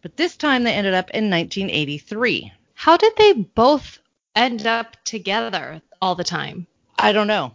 [0.01, 2.53] But this time they ended up in 1983.
[2.75, 3.99] How did they both
[4.35, 5.83] end up together?
[6.05, 6.67] all the time?
[6.99, 7.55] I don't know.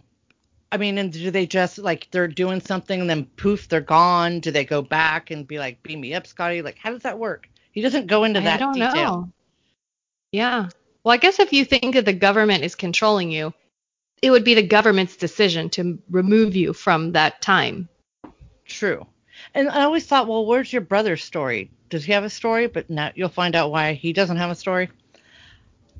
[0.72, 4.40] I mean, and do they just like they're doing something and then poof, they're gone?
[4.40, 6.60] Do they go back and be like, beam me up, Scotty?
[6.60, 7.48] Like, how does that work?
[7.70, 8.92] He doesn't go into that I don't detail.
[8.92, 9.32] know.
[10.32, 10.68] Yeah.
[11.04, 13.54] Well, I guess if you think that the government is controlling you,
[14.20, 17.88] it would be the government's decision to remove you from that time.
[18.70, 19.06] True.
[19.54, 21.70] And I always thought, well, where's your brother's story?
[21.88, 22.66] Does he have a story?
[22.66, 24.90] But now you'll find out why he doesn't have a story.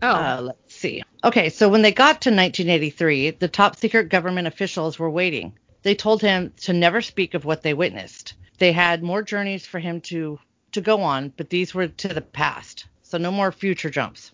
[0.03, 0.09] Oh.
[0.09, 1.03] Uh, let's see.
[1.25, 5.53] Okay, so when they got to 1983, the top secret government officials were waiting.
[5.83, 8.35] They told him to never speak of what they witnessed.
[8.59, 10.39] They had more journeys for him to
[10.73, 14.31] to go on, but these were to the past, so no more future jumps.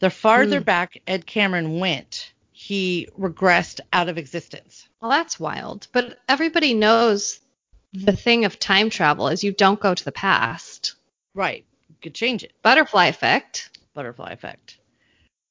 [0.00, 0.64] The farther Hmm.
[0.64, 4.86] back Ed Cameron went, he regressed out of existence.
[5.00, 5.86] well, that's wild.
[5.92, 7.40] But everybody knows
[7.94, 10.94] the thing of time travel is you don't go to the past.
[11.34, 11.64] Right.
[11.88, 12.52] You could change it.
[12.62, 13.78] Butterfly effect.
[13.94, 14.78] butterfly effect.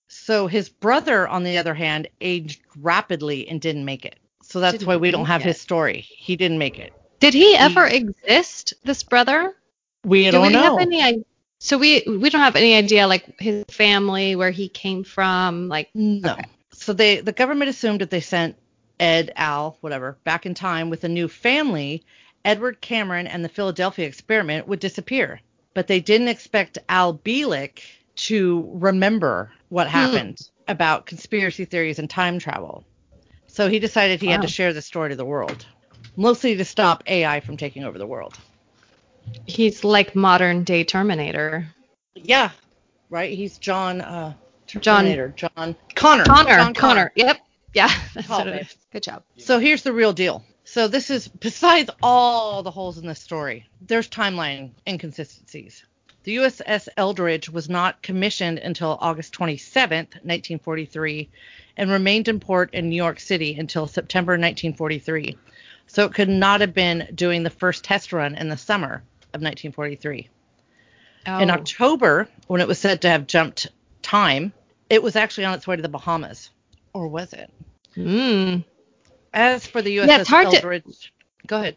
[0.07, 4.19] So his brother, on the other hand, aged rapidly and didn't make it.
[4.43, 5.45] So that's Didn't why we don't have it.
[5.45, 6.01] his story.
[6.01, 6.93] He didn't make it.
[7.19, 9.55] Did he ever exist, this brother?
[10.03, 10.77] We Do don't we know.
[10.77, 11.23] have any
[11.59, 15.89] so we we don't have any idea like his family, where he came from, like
[15.93, 16.33] no.
[16.33, 16.43] Okay.
[16.73, 18.57] So they the government assumed that they sent
[18.99, 22.03] Ed, Al, whatever, back in time with a new family,
[22.45, 25.39] Edward Cameron and the Philadelphia experiment would disappear.
[25.73, 27.79] But they didn't expect Al Bielek
[28.15, 32.83] to remember what happened about conspiracy theories and time travel.
[33.47, 35.65] So he decided he had to share the story to the world,
[36.15, 38.37] mostly to stop AI from taking over the world.
[39.45, 41.67] he's like modern day Terminator.
[42.15, 42.51] Yeah,
[43.09, 43.35] right.
[43.35, 44.01] He's John.
[44.01, 44.33] Uh,
[44.67, 46.23] John- Terminator, John Connor.
[46.25, 47.11] Connor, John Connor.
[47.15, 47.37] Yep.
[47.73, 48.77] Yeah, that's Call what it is.
[48.91, 49.23] Good job.
[49.37, 50.43] So here's the real deal.
[50.73, 53.69] So this is besides all the holes in this story.
[53.79, 55.83] There's timeline inconsistencies.
[56.23, 61.29] The USS Eldridge was not commissioned until August 27th, 1943,
[61.77, 65.37] and remained in port in New York City until September 1943.
[65.85, 69.43] So it could not have been doing the first test run in the summer of
[69.43, 70.27] 1943.
[71.27, 71.37] Oh.
[71.37, 73.67] In October, when it was said to have jumped
[74.01, 74.51] time,
[74.89, 76.49] it was actually on its way to the Bahamas.
[76.93, 77.51] Or was it?
[77.95, 78.63] Mm.
[79.33, 81.13] As for the USS Yeah, it's hard to- Eldridge,
[81.47, 81.75] go ahead.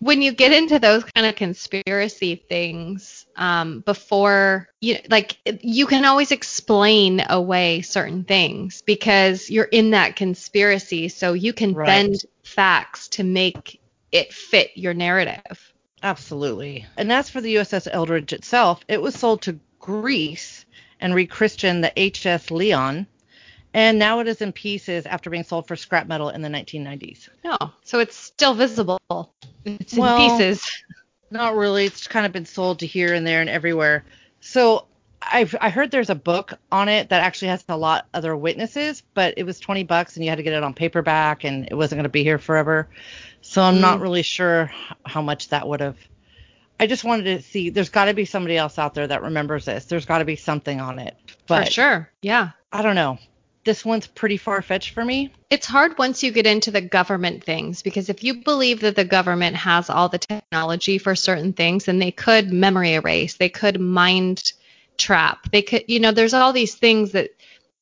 [0.00, 6.04] When you get into those kind of conspiracy things, um, before you like, you can
[6.04, 11.86] always explain away certain things because you're in that conspiracy, so you can Right.
[11.86, 13.80] bend facts to make
[14.12, 15.72] it fit your narrative.
[16.02, 16.84] Absolutely.
[16.98, 20.66] And as for the USS Eldridge itself, it was sold to Greece
[21.00, 23.06] and rechristened the HS Leon,
[23.76, 27.28] and now it is in pieces after being sold for scrap metal in the 1990s.
[27.44, 28.98] No, so it's still visible.
[29.64, 30.68] It's in Well, pieces.
[31.30, 31.84] Not really.
[31.86, 34.04] It's kind of been sold to here and there and everywhere.
[34.40, 34.86] So
[35.20, 39.02] I've I heard there's a book on it that actually has a lot other witnesses,
[39.14, 41.74] but it was 20 bucks and you had to get it on paperback and it
[41.74, 42.88] wasn't going to be here forever.
[43.40, 44.02] So I'm not Mm.
[44.02, 44.70] really sure
[45.04, 45.96] how much that would have.
[46.78, 47.70] I just wanted to see.
[47.70, 49.86] There's got to be somebody else out there that remembers this.
[49.86, 51.16] There's got to be something on it.
[51.46, 52.10] But For sure.
[52.22, 52.50] Yeah.
[52.72, 53.18] I don't know.
[53.66, 55.32] This one's pretty far fetched for me.
[55.50, 59.04] It's hard once you get into the government things because if you believe that the
[59.04, 63.80] government has all the technology for certain things, then they could memory erase, they could
[63.80, 64.52] mind
[64.98, 67.30] trap, they could, you know, there's all these things that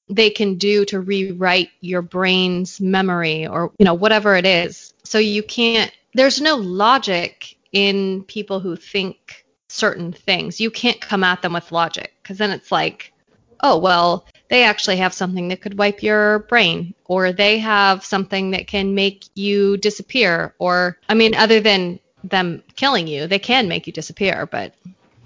[0.09, 4.94] they can do to rewrite your brain's memory or, you know, whatever it is.
[5.05, 10.62] So you can't, there's no logic in people who think certain things.
[10.62, 13.12] You can't come at them with logic because then it's like,
[13.61, 18.50] oh, well, they actually have something that could wipe your brain, or they have something
[18.52, 23.68] that can make you disappear, or, I mean, other than them killing you, they can
[23.68, 24.74] make you disappear, but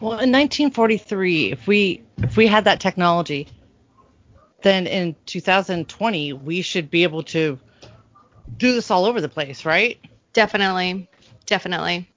[0.01, 3.49] Well, in 1943, if we if we had that technology,
[4.63, 7.59] then in 2020 we should be able to
[8.57, 9.99] do this all over the place, right?
[10.33, 11.09] definitely,
[11.47, 12.09] definitely.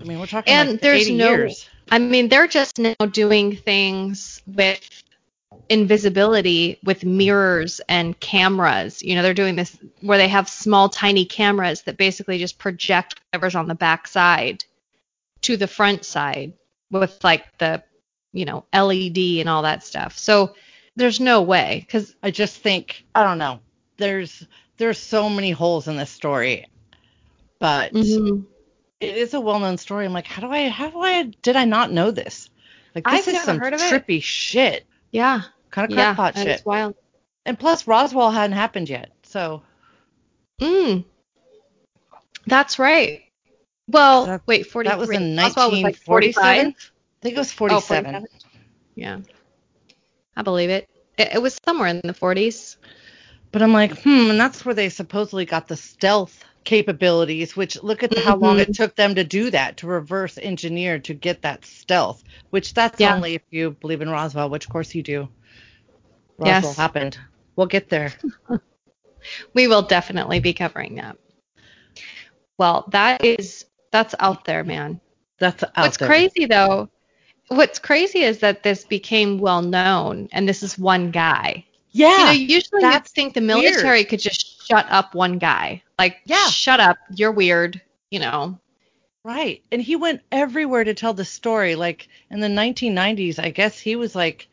[0.00, 1.68] I mean, we're talking And like there's 80 no- years.
[1.90, 4.80] I mean, they're just now doing things with
[5.68, 9.02] invisibility with mirrors and cameras.
[9.02, 13.20] You know, they're doing this where they have small, tiny cameras that basically just project
[13.32, 14.64] whatever's on the back side
[15.42, 16.52] to the front side
[16.90, 17.82] with like the,
[18.32, 20.18] you know, LED and all that stuff.
[20.18, 20.54] So
[20.96, 23.60] there's no way because I just think I don't know.
[23.98, 24.46] There's
[24.78, 26.66] there's so many holes in this story,
[27.60, 28.42] but Mm-hmm.
[29.00, 30.06] it is a well-known story.
[30.06, 32.50] I'm like, how do I how do I did I not know this?
[32.94, 34.04] Like this I've is some heard of it.
[34.04, 36.56] trippy shit, yeah, kind of yeah, crackpot and shit.
[36.56, 36.94] it's wild.
[37.46, 39.62] And plus, Roswell hadn't happened yet, so
[40.60, 41.04] Mm.
[42.46, 43.22] That's right.
[43.88, 44.88] Well, That- wait, 43.
[44.90, 46.74] that was in Roswell was like I
[47.22, 48.12] think it was Oh, 47.
[48.12, 48.26] 47.
[48.94, 49.18] Yeah.
[50.36, 50.88] I believe it.
[51.16, 51.34] it.
[51.34, 52.76] It was somewhere in the 40s.
[53.50, 58.02] But I'm like, hmm, and that's where they supposedly got the stealth capabilities, which look
[58.02, 58.70] at how long Mm-hmm.
[58.70, 63.00] it took them to do that, to reverse engineer to get that stealth, which that's
[63.00, 63.14] Yeah.
[63.14, 65.28] only if you believe in Roswell, which of course you do.
[66.44, 66.64] Yes.
[66.64, 67.18] Roswell happened.
[67.56, 68.12] We'll get there.
[69.52, 71.16] We will definitely be covering that.
[72.56, 75.00] Well, that is that's out there, man.
[75.38, 76.08] That's out What's there.
[76.08, 76.88] crazy though,
[77.48, 81.64] what's crazy is that this became well known and this is one guy.
[81.90, 82.32] Yeah.
[82.32, 83.48] you know, usually you'd think the weird.
[83.72, 85.82] military could just shut up one guy.
[85.98, 86.46] Like, Yeah.
[86.48, 88.58] shut up, you're weird, you know.
[89.24, 89.62] Right.
[89.72, 91.74] And he went everywhere to tell the story.
[91.74, 94.48] Like in the 1990s, I guess he was like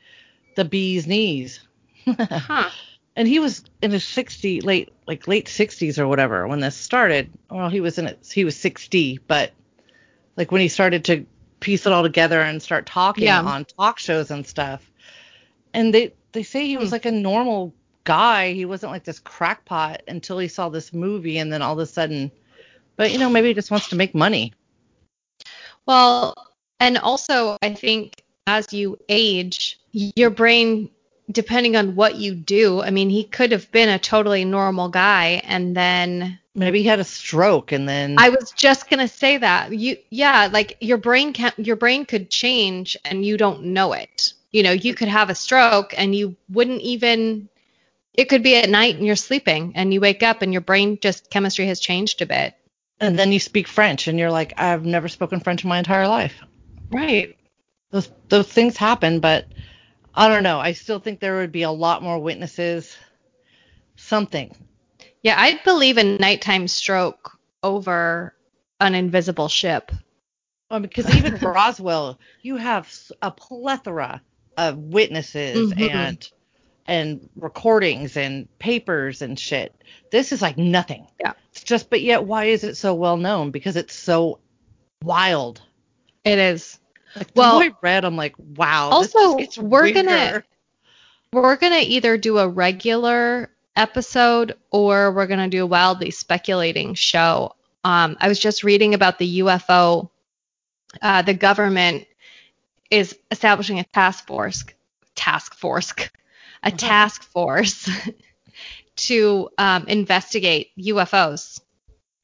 [0.55, 1.59] the bee's knees.
[2.07, 2.69] Huh.
[3.15, 7.31] and he was in his 60 late like late 60s or whatever when this started.
[7.49, 9.53] Well, he was in it he was 60, but
[10.35, 11.25] like when he started to
[11.61, 13.41] piece it all together and start talking Yeah.
[13.41, 14.89] on talk shows and stuff.
[15.73, 16.93] And they they say he was Hmm.
[16.93, 17.73] like a normal
[18.05, 18.53] guy.
[18.53, 21.85] He wasn't like this crackpot until he saw this movie and then all of a
[21.85, 22.31] sudden
[22.95, 24.53] but you know, maybe he just wants to make money.
[25.85, 26.33] Well,
[26.79, 30.89] and also I think as you age, your brain
[31.31, 35.41] depending on what you do, I mean, he could have been a totally normal guy
[35.43, 39.37] and then Maybe he had a stroke and then I was just going to say
[39.37, 39.73] that.
[39.73, 44.31] You yeah, like your brain can your brain could change and you don't know it.
[44.53, 47.49] You know, you could have a stroke and you wouldn't even
[48.17, 50.97] it could be at night and you're sleeping and you wake up and your brain
[51.01, 52.53] just chemistry has changed a bit.
[52.99, 56.07] and then you speak French and you're like, I've never spoken French in my entire
[56.07, 56.33] life.
[56.91, 57.35] Right.
[57.91, 59.45] Those those things happen, but
[60.13, 60.59] I don't know.
[60.59, 62.95] I still think there would be a lot more witnesses.
[63.95, 64.55] Something.
[65.23, 68.33] Yeah, I'd believe a nighttime stroke over
[68.79, 69.91] an invisible ship.
[70.69, 74.21] Um, because even Roswell, you have a plethora
[74.57, 75.89] of witnesses Mhm.
[75.91, 76.29] and
[76.87, 79.73] and recordings and papers and shit.
[80.11, 81.07] This is like nothing.
[81.19, 81.33] Yeah.
[81.51, 83.51] It's just, but yet, why is it so well known?
[83.51, 84.39] Because it's so
[85.03, 85.61] wild.
[86.23, 86.79] It is.
[87.15, 88.89] Like, Well- I read, I'm like, wow.
[88.89, 90.43] Also, we're gonna-
[91.33, 96.11] We're going to either do a regular episode or we're going to do a wildly
[96.11, 97.53] speculating show.
[97.83, 100.09] Um, I was just reading about the UFO.
[101.01, 102.05] Uh, the government
[102.89, 104.63] is establishing a task force,
[105.15, 105.93] task force,
[106.65, 107.89] a task force
[108.95, 111.61] to um, investigate UFOs.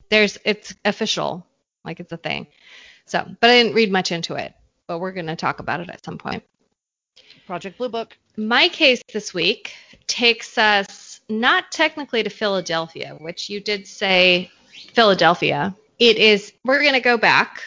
[0.09, 1.45] There's, it's official,
[1.85, 2.47] like it's a thing.
[3.05, 4.53] So, but I didn't read much into it,
[4.87, 6.43] but we're going to talk about it at some point.
[7.45, 8.17] Project Blue Book.
[8.37, 9.73] My case this week
[10.07, 14.49] takes us not technically to Philadelphia, which you did say
[14.93, 15.75] Philadelphia.
[15.99, 17.61] It is, we're going to go back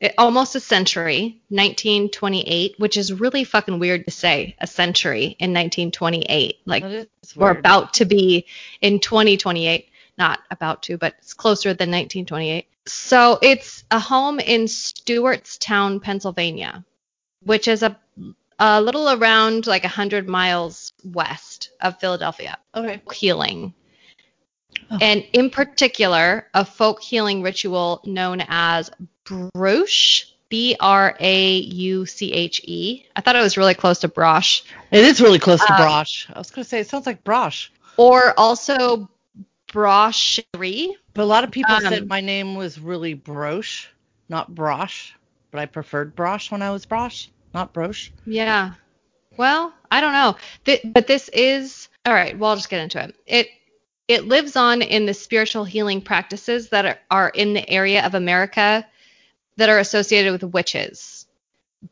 [0.00, 5.52] eh, almost a century, 1928, which is really fucking weird to say, a century in
[5.52, 6.56] 1928.
[6.66, 6.84] Like,
[7.36, 8.46] we're about to be
[8.80, 9.88] in 2028.
[10.18, 12.66] Not about to, but it's closer than 1928.
[12.86, 16.84] So it's a home in Stewartstown, Pennsylvania,
[17.42, 17.98] which is a,
[18.58, 22.58] a little around like 100 miles west of Philadelphia.
[22.74, 23.00] Okay.
[23.12, 23.74] Healing.
[24.90, 24.98] Oh.
[25.00, 28.90] And in particular, a folk healing ritual known as
[29.24, 33.04] Bruche, B R A U C H E.
[33.14, 34.62] I thought it was really close to brosh.
[34.90, 36.26] It is really close to Um, brosh.
[36.34, 39.08] I was gonna say it sounds like brosh, Or also
[39.72, 40.96] brasherie.
[41.14, 43.86] but a lot of people um, said my name was really broche,
[44.28, 45.12] not brosh.
[45.50, 48.10] But I preferred brosh when I was brosh, not broche.
[48.24, 48.74] Yeah.
[49.36, 50.36] Well, I don't know.
[50.64, 52.38] Th- but this is all right.
[52.38, 53.14] Well, I'll just get into it.
[53.26, 53.48] It
[54.10, 58.14] it lives on in the spiritual healing practices that are, are in the area of
[58.14, 58.84] America
[59.56, 61.26] that are associated with witches,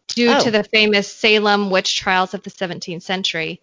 [0.09, 0.41] due Oh.
[0.43, 3.61] to the famous Salem witch trials of the 17th century.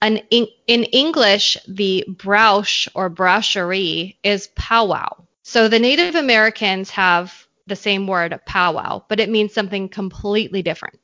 [0.00, 5.24] An, in, in English, the brauch or brasherie is powwow.
[5.42, 11.00] So the Native Americans have the same word powwow, but it means something completely different.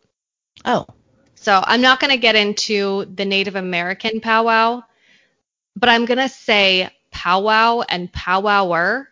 [0.64, 0.86] Oh,
[1.34, 4.84] So I'm not going to get into the Native American powwow,
[5.76, 9.08] but I'm going to say powwow and powwower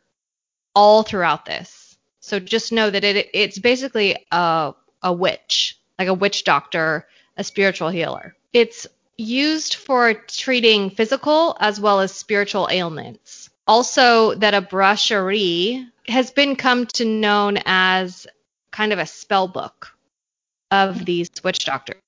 [0.75, 1.97] all throughout this.
[2.21, 7.07] So just know that it it's basically a a witch, like a witch doctor,
[7.37, 8.37] a spiritual healer.
[8.53, 8.87] It's
[9.17, 13.51] used for treating physical as well as spiritual ailments.
[13.67, 18.27] Also that a brasherie has been come to known as
[18.71, 19.95] kind of a spell book
[20.71, 22.01] of these witch doctors.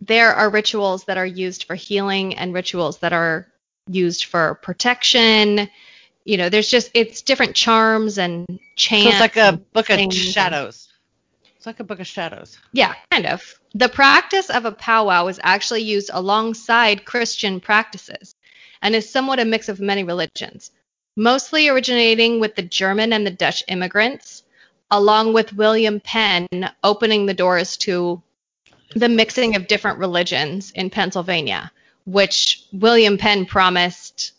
[0.00, 3.48] There are rituals that are used for healing and rituals that are
[3.88, 5.68] used for protection.
[6.24, 9.04] You know, there's just it's different charms and chants.
[9.04, 10.88] so it's like a book of shadows.
[11.56, 12.58] It's like a book of shadows.
[12.72, 13.42] Yeah, kind of.
[13.74, 18.34] The practice of a powwow is actually used alongside Christian practices.
[18.82, 20.70] and is somewhat a mix of many religions,
[21.16, 24.44] mostly originating with the German and the Dutch immigrants,
[24.90, 26.48] along with William Penn
[26.84, 28.22] opening the doors to
[28.94, 31.70] the mixing of different religions in Pennsylvania,
[32.08, 34.32] which William Penn promised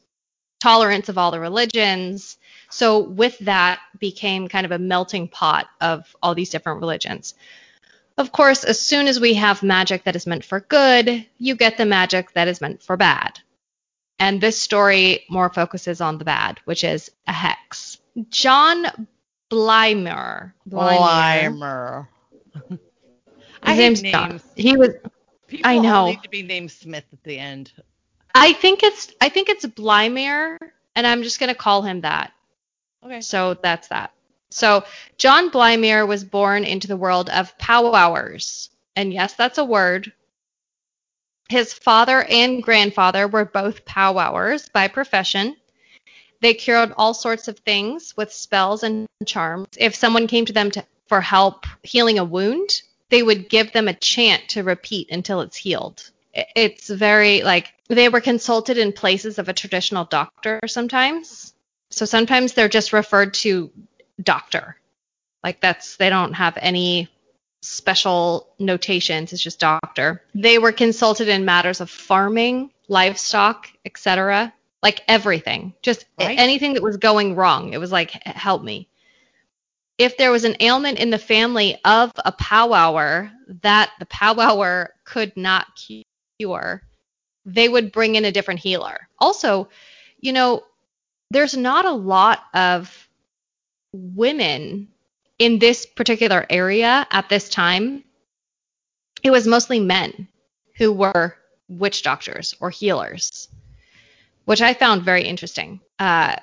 [0.59, 2.37] tolerance of all the religions.
[2.69, 7.35] So with that became kind of a melting pot of all these different religions.
[8.17, 11.77] Of course, as soon as we have magic that is meant for good, you get
[11.77, 13.39] the magic that is meant for bad.
[14.17, 17.99] And this story more focuses on the bad, which is a hex.
[18.29, 19.07] John
[19.49, 20.53] Blymer.
[20.67, 22.07] Blymer.
[23.63, 24.13] I His hate name's names.
[24.13, 24.41] John.
[24.55, 24.89] He was.
[25.49, 26.07] People I know.
[26.07, 27.71] need to be named Smith at the end.
[28.35, 29.11] I think it's.
[29.19, 30.57] I think it's Blymer,
[30.95, 32.31] and I'm just gonna call him that.
[33.03, 33.21] Okay.
[33.21, 34.11] So that's that.
[34.51, 34.83] So
[35.17, 38.69] John Blymer was born into the world of powwowers.
[38.95, 40.11] And yes, that's a word.
[41.49, 45.55] His father and grandfather were both powwowers by profession.
[46.41, 49.67] They cured all sorts of things with spells and charms.
[49.77, 52.69] If someone came to them to, for help healing a wound,
[53.09, 56.09] they would give them a chant to repeat until it's healed.
[56.33, 61.53] It's very like they were consulted in places of a traditional doctor sometimes.
[61.89, 63.71] So sometimes they're just referred to
[64.21, 64.75] doctor.
[65.43, 67.09] Like that's they don't have any
[67.61, 69.33] special notations.
[69.33, 70.21] It's just doctor.
[70.35, 74.53] They were consulted in matters of farming, livestock, etc.
[74.83, 76.37] Like everything, just Right.
[76.37, 77.73] anything that was going wrong.
[77.73, 78.88] It was like help me.
[79.99, 83.29] If there was an ailment in the family of a powwower
[83.61, 85.67] that the powwower could not
[86.39, 86.81] cure,
[87.45, 89.09] they would bring in a different healer.
[89.19, 89.67] Also,
[90.21, 90.63] you know,
[91.31, 93.09] there's not a lot of
[93.93, 94.87] women
[95.37, 98.05] in this particular area at this time.
[99.21, 100.29] It was mostly men
[100.77, 101.35] who were
[101.67, 103.49] witch doctors or healers,
[104.45, 105.81] which I found very interesting.
[105.99, 106.35] Uh,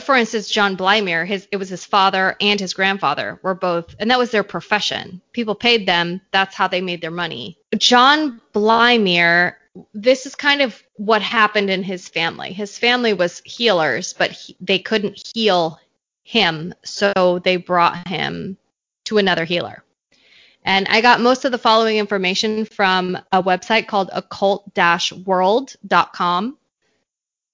[0.00, 4.10] for instance, John Blymer, his it was his father and his grandfather were both, and
[4.10, 5.20] that was their profession.
[5.32, 6.20] People paid them.
[6.32, 7.58] That's how they made their money.
[7.76, 9.54] John Blymer,
[9.92, 12.52] this is kind of what happened in his family.
[12.52, 15.78] His family was healers, but he, they couldn't heal
[16.22, 18.56] him, so they brought him
[19.04, 19.82] to another healer.
[20.64, 26.58] And I got most of the following information from a website called occult-world.com,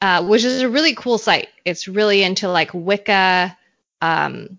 [0.03, 1.49] uh, which is a really cool site.
[1.65, 3.57] It's really into like Wicca,
[4.01, 4.59] um,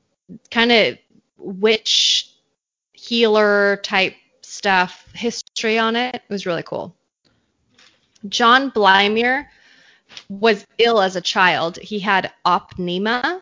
[0.50, 0.98] kind of
[1.38, 2.32] witch
[2.94, 6.16] healer type stuff, history on it.
[6.16, 6.96] It was really cool.
[8.30, 9.48] John Blymer
[10.30, 11.78] was ill as a child.
[11.78, 13.42] He had opnema,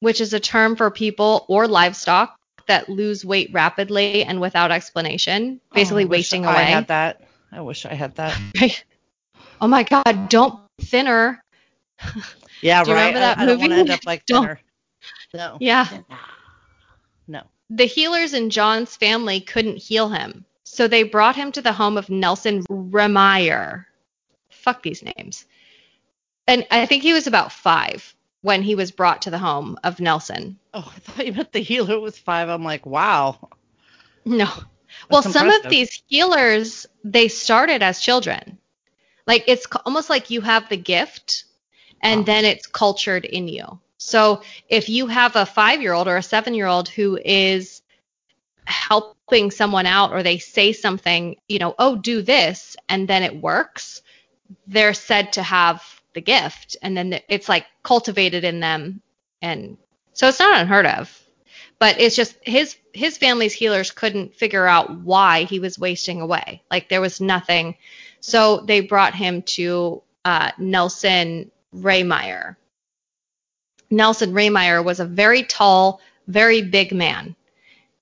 [0.00, 2.36] which is a term for people or livestock
[2.66, 6.64] that lose weight rapidly and without explanation, basically Oh, I wish wasting I away.
[6.64, 7.22] had that.
[7.50, 8.38] I wish I had that.
[9.62, 11.42] oh my God, don't thinner.
[12.60, 13.06] Yeah, Do you right.
[13.06, 14.60] remember that I, I don't want to end up like thinner.
[15.34, 15.56] No.
[15.60, 15.86] Yeah.
[17.26, 17.42] No.
[17.70, 21.96] The healers in John's family couldn't heal him, so they brought him to the home
[21.96, 23.84] of Nelson Rehmeyer.
[24.50, 25.44] Fuck these names.
[26.46, 30.00] And I think he was about five when he was brought to the home of
[30.00, 30.58] Nelson.
[30.72, 32.48] Oh, I thought you meant the healer was five.
[32.48, 33.48] I'm like, wow.
[34.24, 34.48] No.
[35.10, 38.58] Well, That's some of these healers, they started as children.
[39.28, 41.44] Like it's almost like you have the gift
[42.02, 42.24] and Wow.
[42.26, 43.78] then it's cultured in you.
[43.98, 47.82] So if you have a five year old or a seven year old who is
[48.66, 53.42] helping someone out or they say something, you know, oh, do this, and then it
[53.42, 54.02] works,
[54.66, 55.82] they're said to have
[56.14, 56.76] the gift.
[56.82, 59.02] And then it's like cultivated in them.
[59.42, 59.76] And
[60.14, 61.22] so it's not unheard of.
[61.78, 66.62] But it's just his his family's healers couldn't figure out why he was wasting away.
[66.70, 67.76] Like there was nothing.
[68.20, 72.56] So they brought him to uh, Nelson Rehmeyer.
[73.90, 77.34] Nelson Rehmeyer was a very tall, very big man.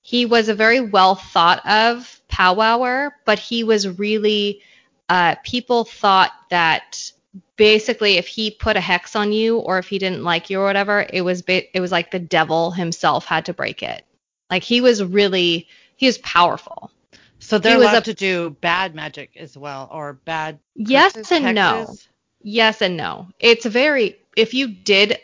[0.01, 4.61] He was a very well thought of powwower, but he was really,
[5.09, 7.11] uh, people thought that
[7.57, 10.65] basically if he put a hex on you or if he didn't like you or
[10.65, 14.03] whatever, it was it was like the devil himself had to break it.
[14.49, 16.91] Like he was really he was powerful.
[17.39, 20.59] So they're was allowed a- to do bad magic as well, or bad.
[20.75, 21.95] Yes and no.
[22.41, 23.27] Yes and no.
[23.39, 25.19] It's very if you did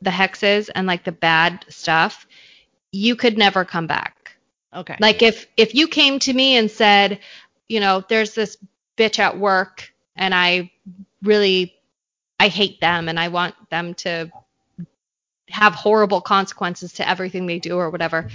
[0.00, 2.26] the hexes and like the bad stuff,
[2.92, 4.36] you could never come back.
[4.74, 4.96] Okay.
[5.00, 7.20] Like if if you came to me and said,
[7.68, 8.56] you know, there's this
[8.96, 10.70] bitch at work and I
[11.22, 11.74] really
[12.40, 14.30] I hate them and I want them to
[15.48, 18.28] have horrible consequences to everything they do or whatever.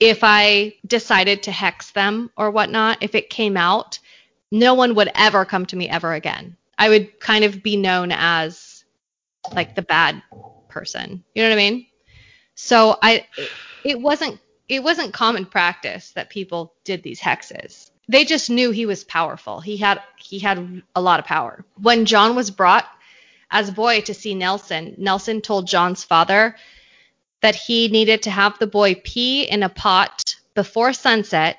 [0.00, 3.98] If I decided to hex them or whatnot, if it came out,
[4.50, 6.56] no one would ever come to me ever again.
[6.78, 8.84] I would kind of be known as
[9.52, 10.22] like the bad
[10.68, 11.22] person.
[11.34, 11.86] You know what I mean?
[12.54, 13.26] So I
[13.84, 17.90] it wasn't it wasn't common practice that people did these hexes.
[18.08, 19.60] They just knew he was powerful.
[19.60, 21.64] He had he had a lot of power.
[21.80, 22.86] When John was brought
[23.50, 26.56] as a boy to see Nelson, Nelson told John's father
[27.42, 31.58] that he needed to have the boy pee in a pot before sunset,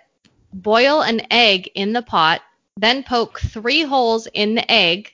[0.53, 2.41] boil an egg in the pot,
[2.77, 5.13] then poke three holes in the egg,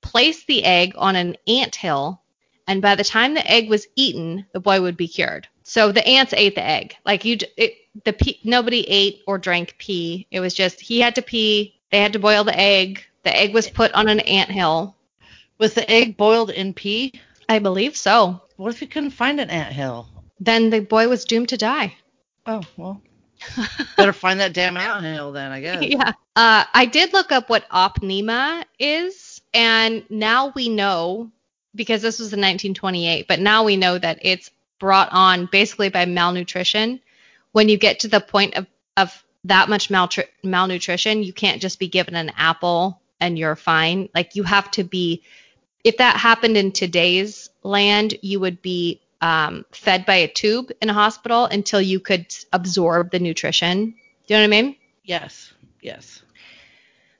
[0.00, 2.20] place the egg on an ant hill,
[2.66, 5.48] and by the time the egg was eaten, the boy would be cured.
[5.62, 6.96] So the ants ate the egg.
[7.04, 7.74] Like you, it,
[8.04, 10.26] the pee, nobody ate or drank pee.
[10.30, 11.80] It was just he had to pee.
[11.90, 13.02] They had to boil the egg.
[13.22, 14.96] The egg was put on an ant hill.
[15.58, 17.12] Was the egg boiled in pee?
[17.48, 18.42] I believe so.
[18.56, 20.08] What if you couldn't find an ant hill?
[20.40, 21.96] Then the boy was doomed to die.
[22.46, 23.00] Oh well.
[23.96, 25.82] Better find that damn ant hill then, I guess.
[25.82, 26.12] yeah.
[26.36, 31.30] Uh, I did look up what opnema is, and now we know
[31.74, 36.04] because this was in 1928, but now we know that it's brought on basically by
[36.06, 37.00] malnutrition.
[37.52, 41.78] When you get to the point of, of that much maltri- malnutrition, you can't just
[41.78, 44.08] be given an apple and you're fine.
[44.14, 45.22] Like you have to be,
[45.84, 50.90] if that happened in today's land, you would be um, fed by a tube in
[50.90, 53.94] a hospital until you could absorb the nutrition.
[54.26, 54.76] Do you know what I mean?
[55.04, 55.52] Yes.
[55.80, 56.22] Yes.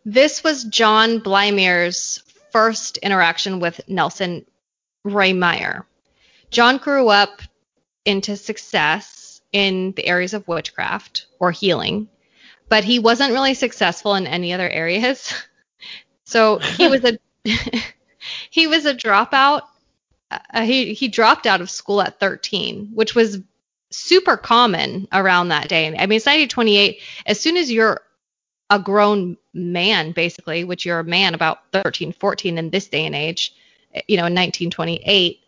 [0.06, 4.44] This was John Blymere's first interaction with Nelson
[5.06, 5.84] Rehmeyer.
[6.50, 7.42] John grew up
[8.04, 12.08] into success in the areas of witchcraft or healing,
[12.68, 15.32] but he wasn't really successful in any other areas.
[16.24, 17.18] so he was a
[18.50, 19.62] he was a dropout.
[20.30, 23.38] Uh, he he dropped out of school at 13, which was
[23.90, 25.86] super common around that day.
[25.86, 27.00] I mean, it's 1928.
[27.26, 28.00] As soon as you're
[28.70, 33.14] a grown man, basically, which you're a man about 13, 14 in this day and
[33.14, 33.54] age,
[34.08, 35.40] you know, in 1928,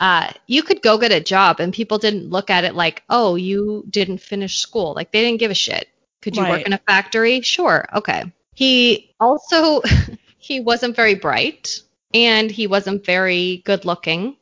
[0.00, 3.36] uh, you could go get a job and people didn't look at it like, oh,
[3.36, 4.92] you didn't finish school.
[4.94, 5.88] Like they didn't give a shit.
[6.20, 6.50] Could you Right.
[6.50, 7.40] work in a factory?
[7.42, 7.86] Sure.
[7.94, 8.24] Okay.
[8.54, 9.80] He also
[10.38, 11.80] he wasn't very bright
[12.14, 14.36] and he wasn't very good looking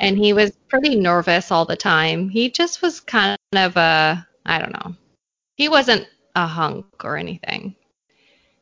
[0.00, 2.28] and he was pretty nervous all the time.
[2.28, 4.94] He just was kind of a I don't know.
[5.56, 6.06] He wasn't
[6.36, 7.74] a hunk or anything.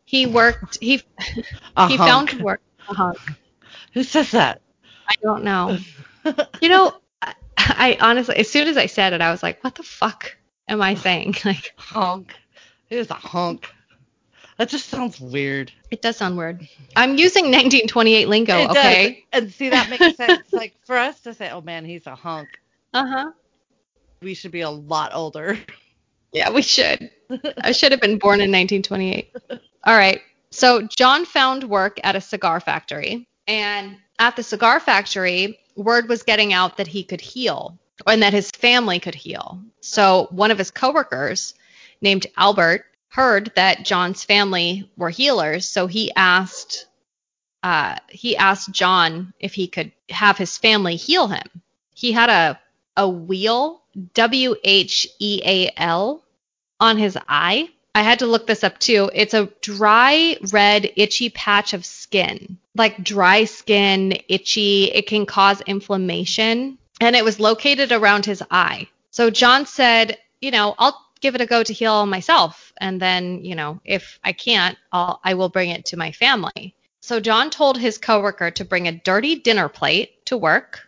[0.05, 1.43] He worked he he
[1.77, 2.31] hunk.
[2.31, 3.19] found work a hunk.
[3.93, 4.63] Who says that?
[5.09, 5.79] I don't know.
[6.61, 9.75] You know, I, I honestly, as soon as I said it, I was like, what
[9.75, 10.37] the fuck
[10.69, 11.35] am I saying?
[11.45, 12.33] Like, Hunk.
[12.89, 13.69] He was a hunk.
[14.59, 15.73] That just sounds weird.
[15.91, 16.67] it does sound weird.
[16.95, 19.25] I'm using 1928 lingo, it okay?
[19.33, 19.43] does.
[19.43, 20.53] And see, that makes sense.
[20.53, 22.49] like for us to say, oh man, he's a hunk,
[22.93, 23.31] Uh huh.
[24.21, 25.59] we should be a lot older.
[26.33, 27.11] Yeah, we should.
[27.63, 29.35] I should have been born in 1928.
[29.85, 30.21] All right.
[30.51, 36.23] So John found work at a cigar factory, and at the cigar factory, word was
[36.23, 39.63] getting out that he could heal and that his family could heal.
[39.81, 41.55] So one of his coworkers,
[42.01, 46.87] named Albert, heard that John's family were healers, so he asked
[47.63, 51.47] uh, he asked John if he could have his family heal him.
[51.95, 52.59] He had a
[52.97, 53.81] a wheal,
[54.15, 56.23] W H E A L,
[56.81, 57.69] on his eye.
[57.95, 59.11] I had to look this up too.
[59.15, 62.57] It's a dry, red, itchy patch of skin.
[62.75, 66.79] Like dry skin, itchy, it can cause inflammation.
[67.01, 68.89] And it was located around his eye.
[69.11, 72.73] So John said, you know, I'll give it a go to heal myself.
[72.79, 76.75] And then, you know, if I can't, I'll, I will bring it to my family.
[77.01, 80.81] So John told his coworker to bring a dirty dinner plate to work.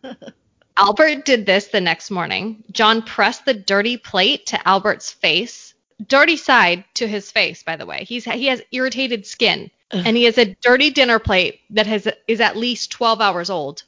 [0.76, 2.62] Albert did this the next morning.
[2.70, 5.74] John pressed the dirty plate to Albert's face.
[6.06, 8.04] Dirty side to his face, by the way.
[8.04, 12.40] He's he has irritated skin, and he has a dirty dinner plate that has is
[12.40, 13.82] at least 12 hours old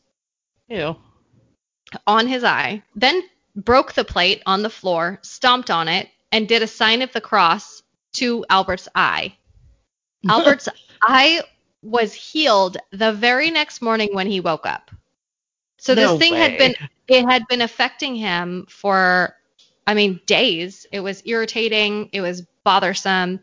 [0.68, 0.96] Ew.
[2.08, 2.82] on his eye.
[2.96, 3.22] Then
[3.56, 7.20] broke the plate on the floor, stomped on it, and did a sign of the
[7.20, 7.82] cross
[8.14, 9.34] to Albert's eye.
[10.28, 10.68] Albert's
[11.02, 11.42] eye
[11.82, 14.90] was healed the very next morning when he woke up.
[15.78, 16.74] So No this thing had been
[17.08, 19.34] it had been affecting him for
[19.86, 20.86] I mean days.
[20.92, 23.40] It was irritating, it was bothersome,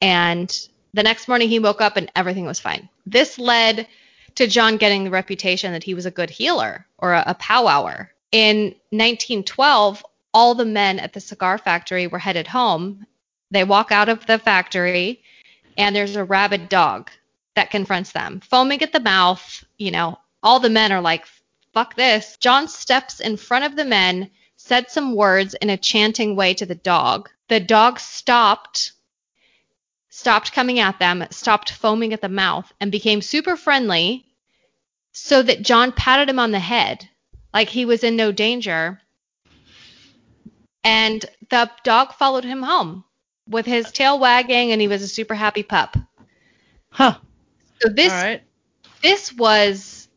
[0.00, 2.88] and the next morning he woke up and everything was fine.
[3.04, 3.88] This led
[4.36, 8.12] to John getting the reputation that he was a good healer or a, a powwower.
[8.32, 10.04] In 1912,
[10.34, 13.06] all the men at the cigar factory were headed home.
[13.52, 15.22] They walk out of the factory,
[15.78, 17.10] and there's a rabid dog
[17.54, 19.64] that confronts them, foaming at the mouth.
[19.78, 21.24] You know, all the men are like,
[21.72, 22.36] fuck this.
[22.38, 26.66] John steps in front of the men, said some words in a chanting way to
[26.66, 27.30] the dog.
[27.48, 28.92] The dog stopped,
[30.08, 34.26] stopped coming at them, stopped foaming at the mouth, and became super friendly,
[35.12, 37.08] so that John patted him on the head
[37.52, 39.00] like he was in no danger.
[40.84, 43.04] And the dog followed him home
[43.48, 45.96] with his tail wagging and he was a super happy pup.
[46.90, 47.18] Huh.
[47.80, 48.42] So this All right.
[49.02, 50.08] this was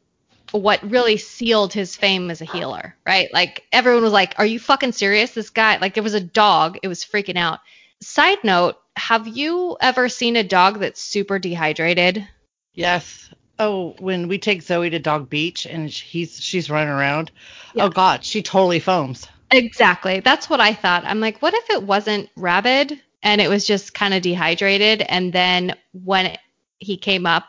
[0.52, 3.32] what really sealed his fame as a healer, right?
[3.34, 5.32] Like everyone was like, "Are you fucking serious?
[5.32, 7.60] This guy like there was a dog, it was freaking out."
[8.02, 12.28] Side note, have you ever seen a dog that's super dehydrated?
[12.74, 13.30] Yes.
[13.60, 17.32] Oh, when we take Zoe to Dog Beach and he's she's running around.
[17.76, 17.86] Yeah.
[17.86, 19.28] Oh God, she totally foams.
[19.51, 20.22] Exactly.
[20.22, 21.03] That's what I thought.
[21.05, 25.34] I'm like, what if it wasn't rabid and it was just kind of dehydrated and
[25.34, 26.39] then when it,
[26.80, 27.43] he came up,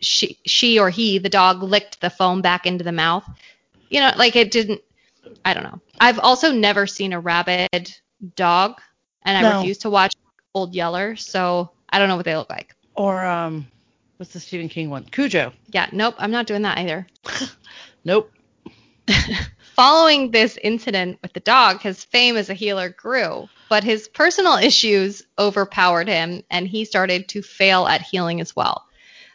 [0.00, 3.24] she she or he, the dog licked the foam back into the mouth.
[3.90, 4.80] You know, like it didn't
[5.44, 5.80] I don't know.
[6.00, 7.96] I've also never seen a rabid
[8.36, 8.80] dog
[9.24, 9.56] and I No.
[9.58, 10.12] refuse to watch
[10.54, 12.74] Old Yeller, so I don't know what they look like.
[12.94, 13.66] Or um,
[14.16, 15.04] what's the Stephen King one?
[15.04, 15.52] Cujo.
[15.68, 17.06] Yeah, nope, I'm not doing that either.
[18.06, 18.30] Nope.
[19.74, 24.54] Following this incident with the dog, his fame as a healer grew, but his personal
[24.54, 28.86] issues overpowered him and he started to fail at healing as well.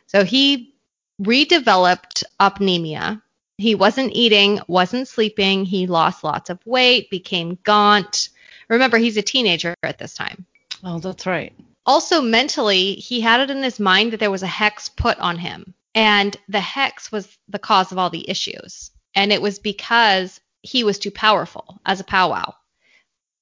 [0.07, 0.73] So he
[1.21, 3.21] redeveloped apnea.
[3.57, 8.29] He wasn't eating, wasn't sleeping, he lost lots of weight, became gaunt.
[8.69, 10.45] Remember, he's a teenager at this time.
[10.81, 11.53] Oh, that's right.
[11.85, 15.37] Also, mentally, he had it in his mind that there was a hex put on
[15.37, 18.91] him, and the hex was the cause of all the issues.
[19.15, 22.53] And it was because he was too powerful as a powwow,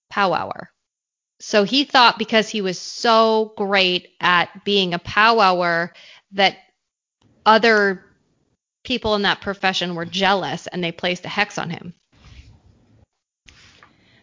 [0.09, 0.71] powwower.
[1.41, 5.93] So he thought because he was so great at being a powwower
[6.31, 6.57] that
[7.45, 8.03] other
[8.83, 11.93] people in that profession were jealous and they placed a hex on him.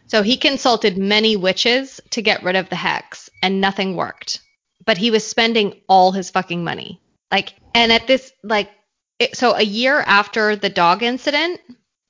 [0.09, 4.41] So he consulted many witches to get rid of the hex, and nothing worked.
[4.85, 7.01] But he was spending all his fucking money.
[7.31, 8.71] Like, and at this, like,
[9.19, 11.61] it, so a year after the dog incident,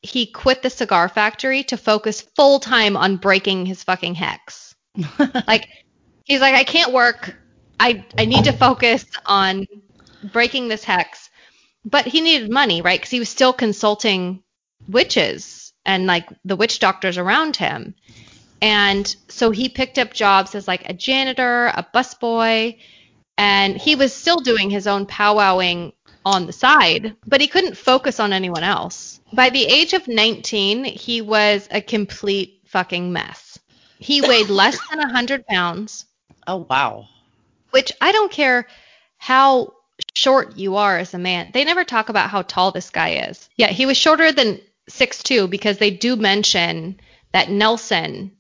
[0.03, 4.75] he quit the cigar factory to focus full time on breaking his fucking hex.
[5.47, 5.69] like,
[6.25, 7.35] he's like, I can't work.
[7.81, 9.67] I I need to focus on
[10.33, 11.31] breaking this hex.
[11.85, 12.99] But he needed money, right?
[12.99, 14.43] Because he was still consulting
[14.89, 17.95] witches and like the witch doctors around him.
[18.63, 22.79] And so he picked up jobs as like a janitor, a busboy,
[23.39, 25.93] and he was still doing his own powwowing
[26.25, 29.21] on the side, but he couldn't focus on anyone else.
[29.33, 33.59] By the age of 19, he was a complete fucking mess.
[33.99, 36.07] He weighed less than 100 pounds,
[36.47, 37.09] oh wow.
[37.71, 38.67] which I don't care
[39.19, 39.75] how
[40.15, 41.51] short you are as a man.
[41.53, 43.49] They never talk about how tall this guy is.
[43.57, 46.99] Yeah, he was shorter than 6'2 because they do mention
[47.33, 48.33] that Nelson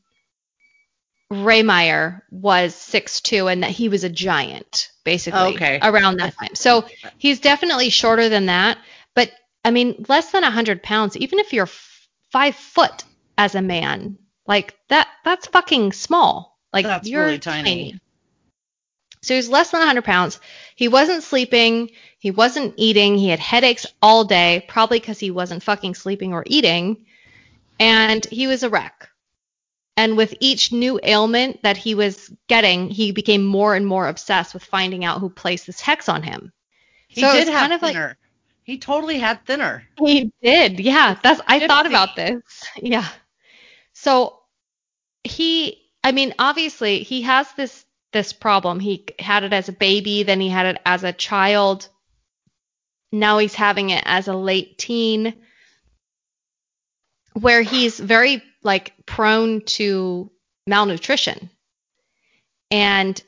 [1.32, 5.78] Rehmeyer was 6'2 and that he was a giant, basically, Okay.
[5.82, 6.54] around that time.
[6.54, 6.86] So
[7.18, 8.78] he's definitely shorter than that.
[9.14, 9.32] But
[9.64, 13.02] I mean, less than 100 pounds, even if you're f- five foot
[13.36, 16.58] as a man, like that, that's fucking small.
[16.72, 17.98] Like That's you're really tiny.
[19.22, 20.38] So he was less than 100 pounds.
[20.76, 21.90] He wasn't sleeping.
[22.20, 23.18] He wasn't eating.
[23.18, 27.06] He had headaches all day, probably because he wasn't fucking sleeping or eating.
[27.80, 29.08] And he was a wreck.
[29.96, 34.52] And with each new ailment that he was getting, he became more and more obsessed
[34.52, 36.52] with finding out who placed this hex on him.
[37.08, 38.16] He So did have kind of like-
[38.64, 39.84] he totally had thinner.
[39.98, 40.80] He did.
[40.80, 42.42] Yeah, that's I Did thought about this.
[42.76, 43.06] Yeah.
[43.92, 44.40] So
[45.24, 48.80] he I mean, obviously he has this this problem.
[48.80, 51.88] He had it as a baby, then he had it as a child.
[53.12, 55.34] Now he's having it as a late teen
[57.34, 60.30] where he's very like prone to
[60.66, 61.50] malnutrition.
[62.70, 63.20] And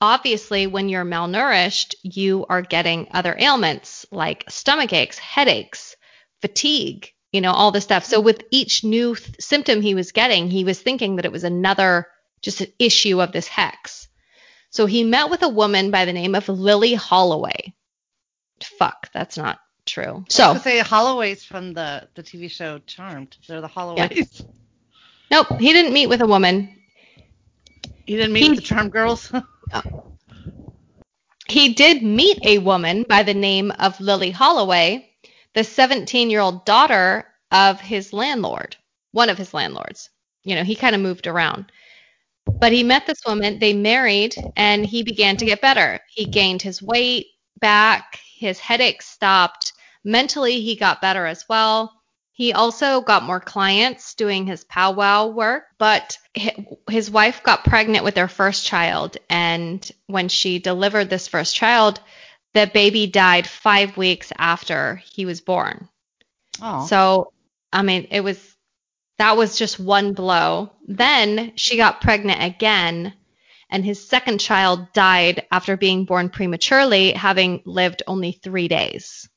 [0.00, 5.96] obviously when you're malnourished, you are getting other ailments like stomach aches, headaches,
[6.40, 8.04] fatigue, you know, all this stuff.
[8.04, 11.44] So with each new th- symptom he was getting, he was thinking that it was
[11.44, 12.06] another
[12.42, 14.08] just an issue of this hex.
[14.70, 17.74] So he met with a woman by the name of Lily Holloway.
[18.62, 19.58] Fuck, that's not
[19.88, 20.24] true.
[20.28, 23.36] So, gonna say Holloways from the the TV show Charmed.
[23.46, 24.44] They're the Holloways.
[25.30, 26.74] nope, he didn't meet with a woman.
[28.06, 29.32] He didn't meet He- with the Charmed girls?
[29.70, 30.04] Oh.
[31.46, 35.10] He did meet a woman by the name of Lily Holloway,
[35.54, 38.76] the 17 year old daughter of his landlord,
[39.12, 40.08] one of his landlords.
[40.42, 41.70] You know, he kind of moved around.
[42.46, 46.00] But he met this woman, they married, and he began to get better.
[46.08, 47.26] He gained his weight
[47.60, 49.74] back, his headaches stopped.
[50.08, 51.92] Mentally, he got better as well.
[52.32, 56.16] He also got more clients doing his powwow work, but
[56.88, 59.18] his wife got pregnant with their first child.
[59.28, 62.00] And when she delivered this first child,
[62.54, 65.90] the baby died five weeks after he was born.
[66.62, 66.86] Oh.
[66.86, 67.34] So,
[67.70, 68.56] I mean, it was
[69.18, 70.72] that was just one blow.
[70.86, 73.12] Then she got pregnant again,
[73.68, 79.28] and his second child died after being born prematurely, having lived only three days.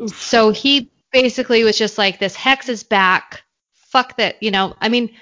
[0.00, 0.20] Oof.
[0.20, 3.42] So he basically was just like, this hex is back.
[3.74, 4.42] Fuck that.
[4.42, 5.14] You know, I mean,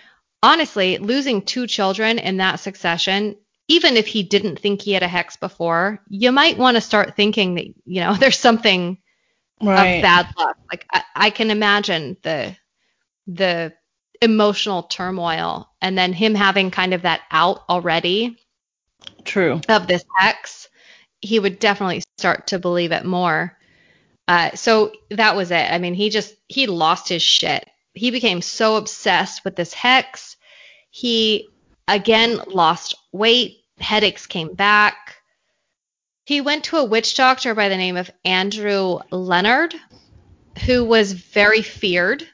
[0.42, 3.36] honestly, losing two children in that succession,
[3.68, 7.16] even if he didn't think he had a hex before, you might want to start
[7.16, 8.98] thinking that, you know, there's something
[9.62, 9.96] right.
[9.96, 10.56] of bad luck.
[10.70, 12.56] Like I, I can imagine the
[13.26, 13.72] the
[14.22, 18.36] emotional turmoil and then him having kind of that out already
[19.24, 19.60] True.
[19.68, 20.68] of this hex,
[21.20, 23.56] he would definitely start to believe it more.
[24.30, 25.72] Uh, so that was it.
[25.72, 27.68] I mean, he just he lost his shit.
[27.94, 30.36] He became so obsessed with this hex.
[30.90, 31.48] He
[31.88, 33.56] again lost weight.
[33.80, 35.16] Headaches came back.
[36.26, 39.74] He went to a witch doctor by the name of Andrew Leonard,
[40.64, 42.24] who was very feared.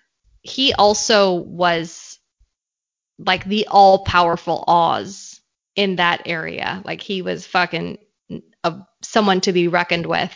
[0.42, 2.18] He also was
[3.18, 5.40] like the all powerful Oz
[5.76, 6.82] in that area.
[6.84, 7.96] Like he was fucking
[8.64, 10.34] a, someone to be reckoned with.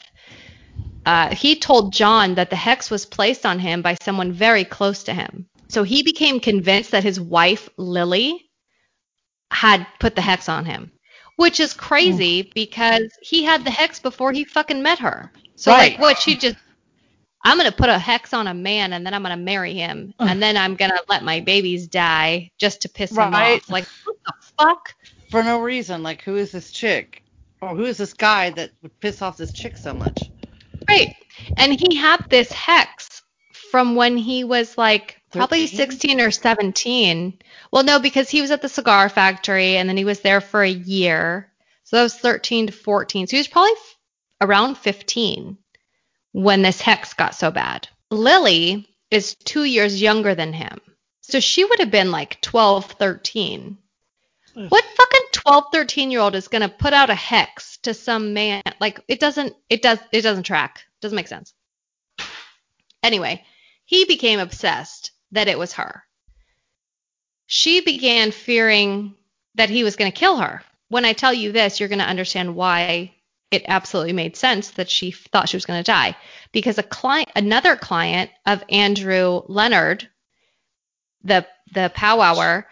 [1.06, 5.02] Uh, he told John that the hex was placed on him by someone very close
[5.04, 5.46] to him.
[5.68, 8.50] So he became convinced that his wife, Lily,
[9.50, 10.92] had put the hex on him,
[11.36, 15.32] which is crazy because he had the hex before he fucking met her.
[15.56, 15.92] So, Right.
[15.92, 16.56] like, what she just,
[17.44, 19.74] I'm going to put a hex on a man and then I'm going to marry
[19.74, 23.70] him and then I'm going to let my babies die just to piss him off.
[23.70, 24.94] Like, what the fuck?
[25.30, 26.02] For no reason.
[26.02, 27.22] Like, who is this chick?
[27.62, 30.30] Or who is this guy that would piss off this chick so much?
[30.90, 31.16] Right.
[31.56, 33.22] And he had this hex
[33.70, 35.76] from when he was like probably 13?
[35.76, 37.38] 16 or 17.
[37.70, 40.62] Well, no, because he was at the cigar factory and then he was there for
[40.62, 41.50] a year.
[41.84, 43.26] So that was 13 to 14.
[43.26, 43.96] So he was probably f-
[44.40, 45.56] around 15
[46.32, 47.88] when this hex got so bad.
[48.10, 50.80] Lily is two years younger than him.
[51.22, 53.78] So she would have been like 12, 13.
[54.54, 58.34] What fucking 12, 13 year old is going to put out a hex to some
[58.34, 58.62] man?
[58.80, 60.84] Like it doesn't, it does, it doesn't track.
[61.00, 61.54] Doesn't make sense.
[63.02, 63.44] Anyway,
[63.84, 66.02] he became obsessed that it was her.
[67.46, 69.14] She began fearing
[69.54, 70.62] that he was going to kill her.
[70.88, 73.14] When I tell you this, you're going to understand why
[73.50, 76.16] it absolutely made sense that she thought she was going to die.
[76.52, 80.08] Because a client, another client of Andrew Leonard,
[81.24, 82.66] the the powwower,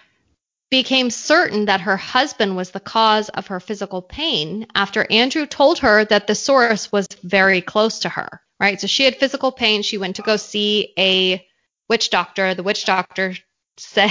[0.71, 5.79] became certain that her husband was the cause of her physical pain after Andrew told
[5.79, 8.41] her that the source was very close to her.
[8.61, 8.81] Right?
[8.81, 9.83] So she had physical pain.
[9.83, 11.47] She went to go see a
[11.89, 12.55] witch doctor.
[12.55, 13.35] The witch doctor
[13.77, 14.11] said,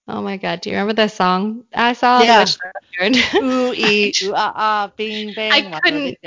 [0.07, 1.63] Oh my God, do you remember that song?
[1.73, 2.35] I saw Yeah.
[2.35, 3.37] the witch doctor.
[3.43, 5.73] Ooh, ee, ooh, ah, ah, bing, bang.
[5.73, 6.17] I couldn't-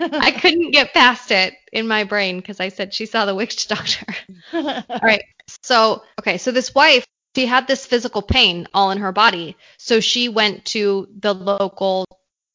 [0.00, 3.66] I couldn't get past it in my brain because I said she saw the witch
[3.68, 4.06] doctor.
[4.52, 5.22] All right.
[5.62, 6.38] So, okay.
[6.38, 7.04] So this wife,
[7.36, 9.56] she had this physical pain all in her body.
[9.78, 12.06] So she went to the local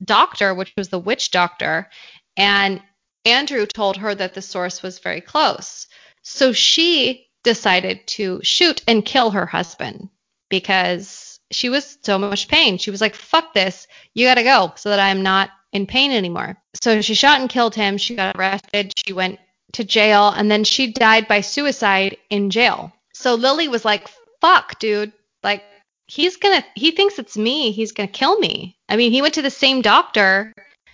[0.04, 1.90] doctor, which was the witch doctor,
[2.38, 2.82] and
[3.26, 5.88] Andrew told her that the source was very close.
[6.22, 10.10] So she decided to shoot and kill her husband
[10.50, 12.78] because she was so much pain.
[12.78, 13.88] She was like, fuck this.
[14.14, 16.58] You got to go so that I'm not in pain anymore.
[16.82, 17.98] So she shot and killed him.
[17.98, 18.94] She got arrested.
[18.96, 19.40] She went
[19.74, 22.92] to jail and then she died by suicide in jail.
[23.14, 24.08] So Lily was like,
[24.42, 25.12] fuck, dude.
[25.44, 25.64] Like,
[26.08, 27.72] he's gonna, he thinks it's me.
[27.72, 28.78] He's gonna kill me.
[28.88, 30.54] I mean, he went to the same doctor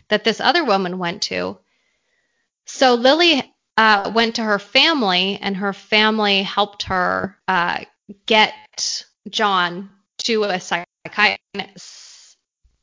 [0.10, 1.58] that this other woman went to.
[2.66, 7.86] So Lily uh, went to her family and her family helped her uh,
[8.26, 8.54] get
[9.30, 12.38] John to a psychiatrist,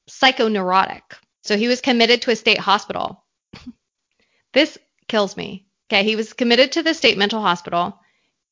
[0.08, 1.02] psychoneurotic.
[1.42, 3.24] So he was committed to a state hospital.
[4.52, 4.78] this
[5.08, 5.66] kills me.
[5.92, 7.98] Okay, he was committed to the state mental hospital.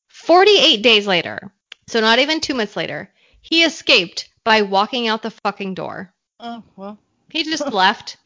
[0.09, 1.51] 48 days later,
[1.87, 3.11] so not even two months later,
[3.41, 6.13] he escaped by walking out the fucking door.
[6.39, 6.99] oh, well.
[7.31, 8.17] He just left.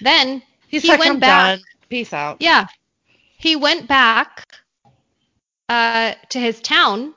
[0.00, 1.56] Then He's he like, went I'm back.
[1.58, 1.64] done.
[1.88, 2.36] Peace out.
[2.40, 2.66] Yeah.
[3.36, 4.46] He went back
[5.68, 7.14] uh, to his town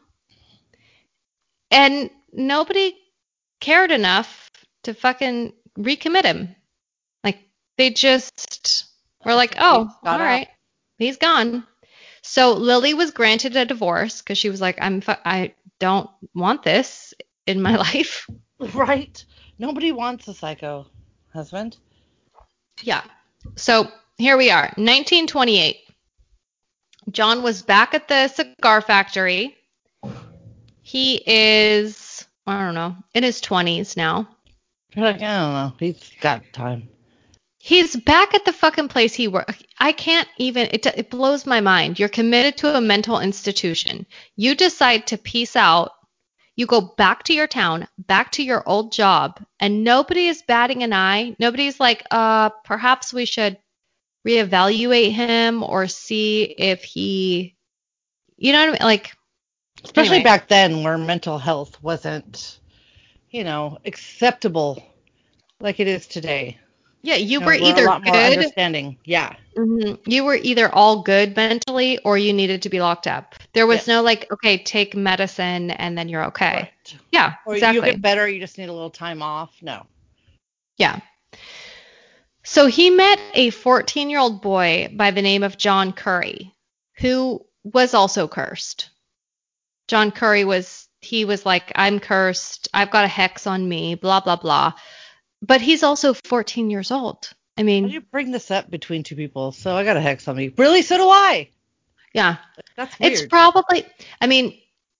[1.69, 2.97] and nobody
[3.59, 4.49] cared enough
[4.83, 6.55] to fucking recommit him.
[7.23, 7.37] Like
[7.77, 8.85] they just
[9.23, 10.47] were like, "Oh, all out.
[10.97, 11.65] He's gone."
[12.21, 16.63] So Lily was granted a divorce cuz she was like, "I'm fu- I don't want
[16.63, 17.13] this
[17.45, 18.27] in my life."
[18.59, 19.23] Right?
[19.59, 20.87] Nobody wants a psycho
[21.33, 21.77] husband.
[22.81, 23.03] Yeah.
[23.55, 25.77] So here we are, 1928.
[27.11, 29.55] John was back at the cigar factory.
[30.81, 34.27] He is, I don't know, in his 20s now.
[34.95, 35.73] You're like, I don't know.
[35.79, 36.89] He's got time.
[37.65, 39.65] He's back at the fucking place he worked.
[39.79, 40.67] I can't even.
[40.71, 41.97] It, it blows my mind.
[41.97, 44.05] You're committed to a mental institution.
[44.35, 45.91] You decide to peace out.
[46.55, 50.83] You go back to your town, back to your old job, and nobody is batting
[50.83, 51.35] an eye.
[51.39, 53.57] Nobody's like, uh, perhaps we should
[54.27, 57.55] reevaluate him or see if he,
[58.37, 58.81] you know what I mean?
[58.83, 59.11] Like,
[59.83, 60.23] Especially anyway.
[60.23, 62.59] back then where mental health wasn't,
[63.31, 64.83] you know, acceptable
[65.59, 66.59] like it is today.
[67.05, 68.33] Yeah, you You know, were either good.
[68.37, 68.97] understanding.
[69.05, 69.35] Yeah.
[69.55, 69.99] Mhm.
[70.07, 73.35] You were either all good mentally or you needed to be locked up.
[73.53, 76.53] There was no like, okay, take medicine and then you're okay.
[76.85, 76.95] Right.
[77.11, 77.85] Yeah, Or exactly.
[77.87, 79.51] you get better, you just need a little time off.
[79.61, 79.85] No.
[80.77, 80.99] Yeah.
[82.43, 86.53] So he met a 14 year old boy by the name of John Curry,
[86.97, 88.89] who was also cursed.
[89.87, 92.67] John Curry was, he was like, I'm cursed.
[92.73, 94.73] I've got a hex on me, blah, blah, blah.
[95.45, 97.29] But he's also 14 years old.
[97.57, 99.51] I mean, you bring this up between two people?
[99.51, 100.53] So I got a hex on me.
[100.57, 100.81] Really?
[100.81, 101.49] So do I.
[102.13, 102.37] yeah.
[102.75, 103.13] That's weird.
[103.13, 103.85] It's probably,
[104.19, 104.57] I mean,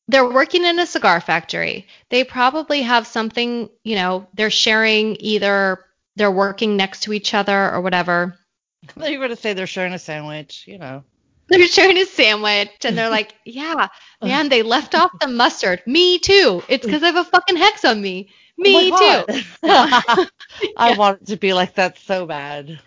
[0.08, 1.88] they're working in a cigar factory.
[2.10, 5.84] They probably have something, you know, they're sharing either
[6.16, 8.38] they're working next to each other or whatever.
[8.96, 11.04] You're going to say they're sharing a sandwich, you know.
[11.48, 13.88] They're sharing a sandwich and they're like, yeah,
[14.22, 14.28] uh.
[14.28, 15.82] man, they left off the mustard.
[15.86, 16.64] Me too.
[16.68, 18.30] It's because I have a fucking hex on me.
[18.58, 19.26] Me Oh too.
[20.78, 20.96] I Yeah.
[20.98, 22.80] want it to be like that so bad.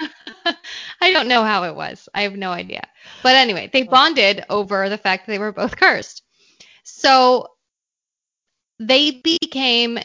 [1.00, 2.08] I don't know how it was.
[2.14, 2.86] I have no idea.
[3.22, 3.90] But anyway, they oh.
[3.90, 6.22] bonded over the fact that they were both cursed.
[6.84, 7.48] So
[8.78, 9.98] they became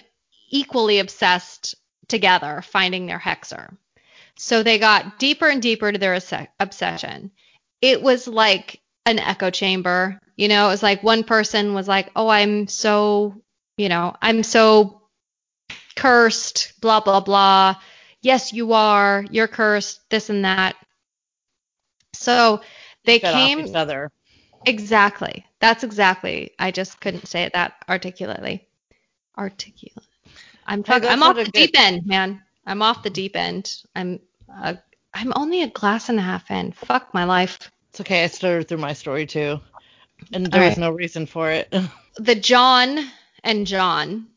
[0.50, 1.76] equally obsessed
[2.08, 3.78] together finding their hexer.
[4.38, 6.20] So they got deeper and deeper to their
[6.60, 7.32] obsession.
[7.82, 10.20] It was like an echo chamber.
[10.36, 13.42] You know, it was like one person was like, "Oh, I'm so,
[13.78, 15.05] you know, I'm so
[15.96, 17.76] cursed, blah blah blah."
[18.22, 19.26] Yes, you are.
[19.30, 20.76] You're cursed, this and that.
[22.14, 22.62] So
[23.06, 24.12] they Fed off came each other.
[24.66, 25.46] Exactly.
[25.60, 26.52] That's exactly.
[26.60, 28.68] I just couldn't say it that articulately.
[29.38, 30.04] Articulate.
[30.66, 31.54] I'm Hey, I'm off the good.
[31.54, 32.42] deep end, man.
[32.66, 33.84] I'm off the deep end.
[33.96, 34.20] I'm
[34.52, 34.74] uh,
[35.14, 36.72] I'm only a glass and a half in.
[36.72, 37.72] Fuck my life.
[37.90, 38.24] It's okay.
[38.24, 39.60] I started through my story too.
[40.34, 40.78] And there All was right.
[40.78, 41.74] no reason for it.
[42.18, 43.00] The John
[43.44, 44.28] and John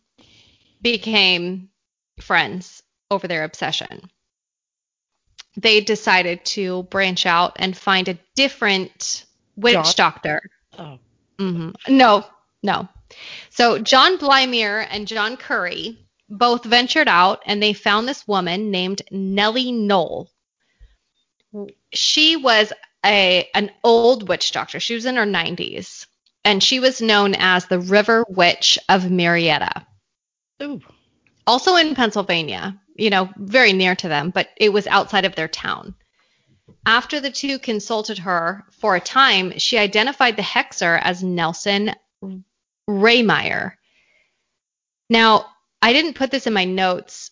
[0.83, 1.71] became
[2.21, 4.11] friends over their obsession.
[5.57, 9.25] They decided to branch out and find a different
[9.57, 9.93] witch John?
[9.97, 10.43] doctor.
[10.79, 10.99] oh.
[11.39, 12.25] hmm No,
[12.63, 12.89] no.
[13.51, 15.99] So John Blymeer and John Curry
[16.29, 20.31] both ventured out and they found this woman named Nellie Noll.
[21.93, 22.73] She was
[23.05, 24.79] a an old witch doctor.
[24.81, 26.07] She was in her 90s
[26.45, 29.87] and she was known as the River Witch of Marietta.
[30.63, 30.81] Ooh.
[31.47, 35.49] Also in Pennsylvania, you know, very near to them, but it was outside of their
[35.49, 35.95] town.
[36.85, 41.95] After the two consulted her for a time, she identified the hexer as Nelson
[42.89, 43.73] Rehmeyer.
[45.09, 45.47] Now,
[45.81, 47.31] I didn't put this in my notes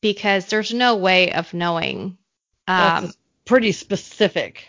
[0.00, 2.18] because there's no way of knowing.
[2.68, 4.66] Um, That's pretty specific.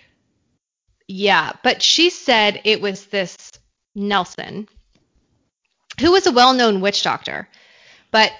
[1.07, 3.51] yeah, but she said it was this
[3.95, 4.67] Nelson,
[5.99, 7.47] who was a well known witch doctor.
[8.17, 8.33] But,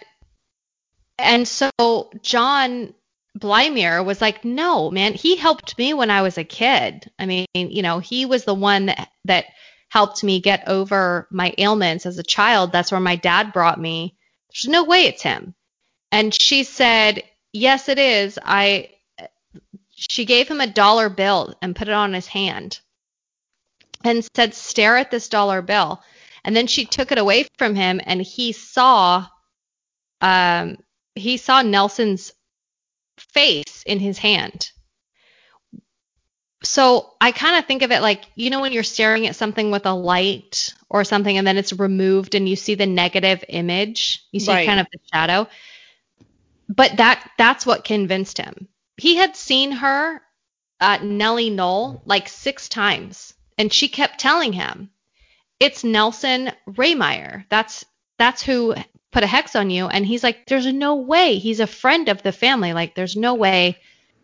[1.20, 2.96] and so John
[3.38, 7.12] Blymeer was like, no, man, he helped me when I was a kid.
[7.20, 9.46] I mean, you know, he was the one that, that
[9.90, 12.72] helped me get over my ailments as a child.
[12.72, 14.18] That's where my dad brought me.
[14.50, 15.54] There's no way it's him.
[16.12, 17.22] And she said,
[17.54, 18.40] yes, it is.
[18.44, 18.90] I,
[19.92, 22.80] she gave him a dollar bill and put it on his hand
[24.04, 26.02] and said, stare at this dollar bill.
[26.44, 29.28] And then she took it away from him and he saw,
[30.22, 30.78] um,
[31.16, 32.34] he saw Nelson's
[33.18, 34.72] face in his hand.
[36.64, 39.70] So I kind of think of it like, you know, when you're staring at something
[39.72, 44.26] with a light or something and then it's removed and you see the negative image,
[44.32, 44.66] you see Right.
[44.66, 45.48] kind of the shadow.
[46.70, 48.68] But that that's what convinced him.
[48.98, 50.22] He had seen her,
[50.80, 54.90] uh, Nellie Noll, like six times, and she kept telling him,
[55.60, 57.46] "It's Nelson Rehmeyer.
[57.50, 57.86] That's
[58.18, 58.76] that's who
[59.12, 61.38] put a hex on you." And he's like, "There's no way.
[61.38, 62.74] He's a friend of the family.
[62.74, 63.78] Like, there's no way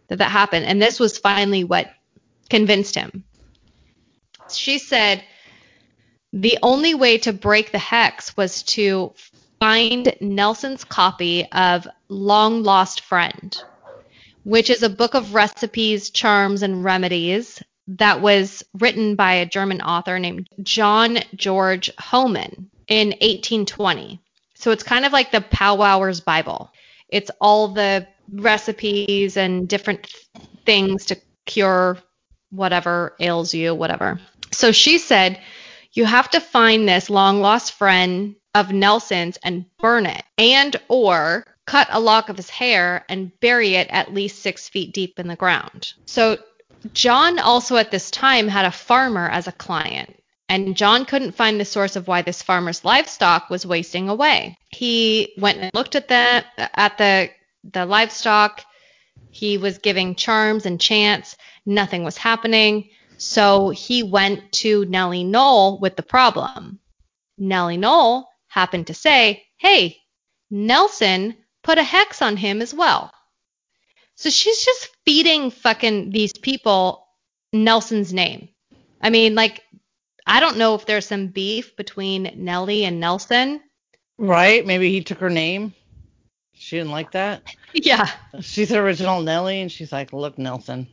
[0.08, 1.92] that that happened." And this was finally what
[2.50, 3.24] convinced him.
[4.52, 5.24] She said,
[6.32, 9.14] "The only way to break the hex was to
[9.60, 13.64] find Nelson's copy of Long Lost Friend."
[14.44, 19.82] which is a book of recipes, charms, and remedies that was written by a German
[19.82, 24.20] author named John George Hohman in 1820.
[24.64, 26.72] So it's kind of like the Powwower's Bible.
[27.10, 31.98] it's all the recipes and different th- things to cure
[32.50, 34.22] whatever ails you, whatever.
[34.52, 35.40] So she said,
[35.92, 41.46] you have to find this long lost friend of Nelson's and burn it, and or
[41.66, 45.28] cut a lock of his hair and bury it at least six feet deep in
[45.28, 45.94] the ground.
[46.06, 46.38] So
[46.94, 50.16] John also at this time had a farmer as a client.
[50.54, 54.56] And John couldn't find the source of why this farmer's livestock was wasting away.
[54.70, 56.46] He went and looked at the
[56.80, 57.32] at the
[57.64, 58.64] the livestock.
[59.32, 61.36] He was giving charms and chants.
[61.66, 62.90] Nothing was happening.
[63.18, 66.78] So he went to Nellie Noll with the problem.
[67.36, 69.98] Nellie Noll happened to say, Hey,
[70.52, 73.12] Nelson put a hex on him as well.
[74.14, 77.08] So she's just feeding fucking these people
[77.52, 78.50] Nelson's name.
[79.02, 79.64] I mean, like,
[80.26, 83.62] I don't know if there's some beef between Nellie and Nelson.
[84.18, 84.66] Right?
[84.66, 85.74] Maybe he took her name.
[86.54, 87.44] She didn't like that.
[87.76, 88.08] Yeah.
[88.40, 90.88] She's the original Nellie, and she's like, look, Nelson.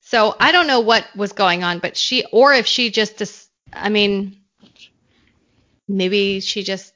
[0.00, 3.88] So I don't know what was going on, but she, or if she just, I
[3.88, 4.40] mean,
[5.86, 6.92] maybe she just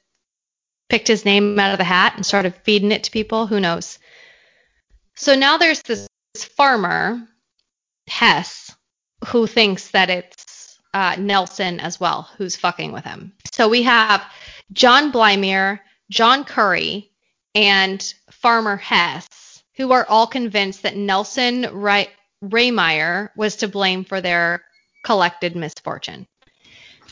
[0.89, 3.47] picked his name out of the hat and started feeding it to people.
[3.47, 3.99] Who knows?
[5.15, 7.25] So now there's this farmer,
[8.07, 8.75] Hess,
[9.27, 10.46] who thinks that it's
[10.93, 13.33] uh, Nelson as well, who's fucking with him.
[13.51, 14.23] So we have
[14.73, 15.79] John Blymire,
[16.09, 17.11] John Curry,
[17.55, 22.11] and Farmer Hess, who are all convinced that Nelson Ray-
[22.43, 24.63] Rehmeyer was to blame for their
[25.03, 26.27] collected misfortune.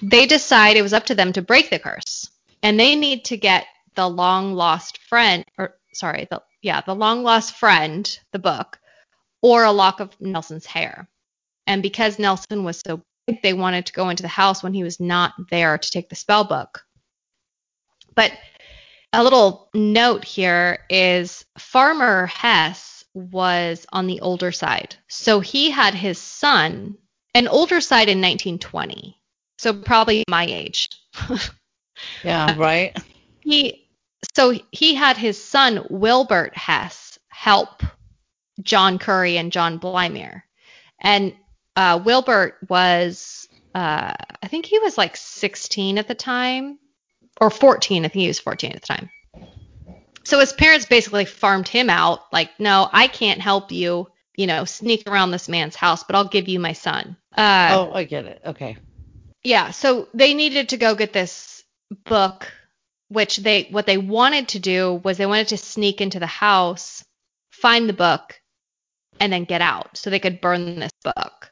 [0.02, 2.30] They decide it was up to them to break the curse,
[2.62, 3.66] and they need to get
[3.96, 8.80] the long lost friend, or sorry, the yeah, the long lost friend, the book,
[9.42, 11.08] or a lock of Nelson's hair.
[11.68, 14.84] And because Nelson was so big, they wanted to go into the house when he
[14.84, 16.84] was not there to take the spell book.
[18.16, 18.32] But
[19.14, 24.96] a little note here is Farmer Hess was on the older side.
[25.08, 26.98] So he had his son,
[27.34, 29.20] an older side in 1920.
[29.58, 30.90] So probably my age.
[32.24, 32.98] yeah, uh, right.
[33.40, 33.88] He
[34.36, 37.84] so he had his son Wilbert Hess help
[38.62, 40.44] John Curry and John Blymire.
[41.00, 41.34] And
[41.76, 46.80] uh, Wilbert was, uh, I think he was like 16 at the time,
[47.42, 48.06] or 14.
[48.06, 49.10] I think he was 14 at the time.
[50.24, 52.22] So his parents basically farmed him out.
[52.34, 56.28] Like, no, I can't help you, you know, sneak around this man's house, but I'll
[56.28, 57.16] give you my son.
[57.38, 58.42] Uh, oh, I get it.
[58.46, 58.78] Okay.
[59.44, 59.72] Yeah.
[59.72, 61.64] So they needed to go get this
[62.06, 62.52] book,
[63.10, 67.06] which they, what they wanted to do was they wanted to sneak into the house,
[67.52, 68.42] find the book,
[69.20, 71.52] and then get out so they could burn this book.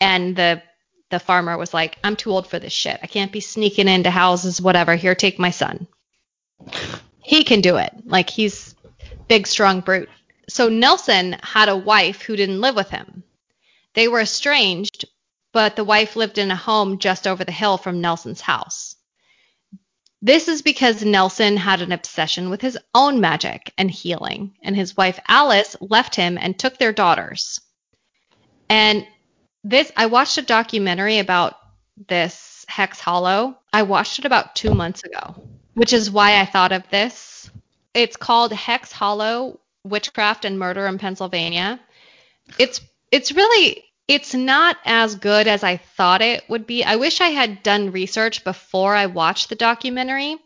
[0.00, 0.62] And the
[1.10, 3.00] the farmer was like, I'm too old for this shit.
[3.02, 4.94] I can't be sneaking into houses, whatever.
[4.94, 5.86] Here, take my son.
[7.22, 7.92] He can do it.
[8.04, 8.74] Like he's
[9.26, 10.10] big, strong brute.
[10.48, 13.22] So Nelson had a wife who didn't live with him.
[13.94, 15.06] They were estranged,
[15.52, 18.96] but the wife lived in a home just over the hill from Nelson's house.
[20.20, 24.96] This is because Nelson had an obsession with his own magic and healing, and his
[24.96, 27.60] wife Alice left him and took their daughters.
[28.68, 29.06] And
[29.64, 31.58] this, I watched a documentary about
[32.08, 33.58] this Hex Hollow.
[33.72, 35.34] I watched it about two months ago,
[35.74, 37.50] which is why I thought of this.
[37.94, 41.80] It's called Hex Hollow Witchcraft and Murder in Pennsylvania.
[42.58, 42.80] It's
[43.10, 46.84] it's really it's not as good as I thought it would be.
[46.84, 50.36] I wish I had done research before I watched the documentary,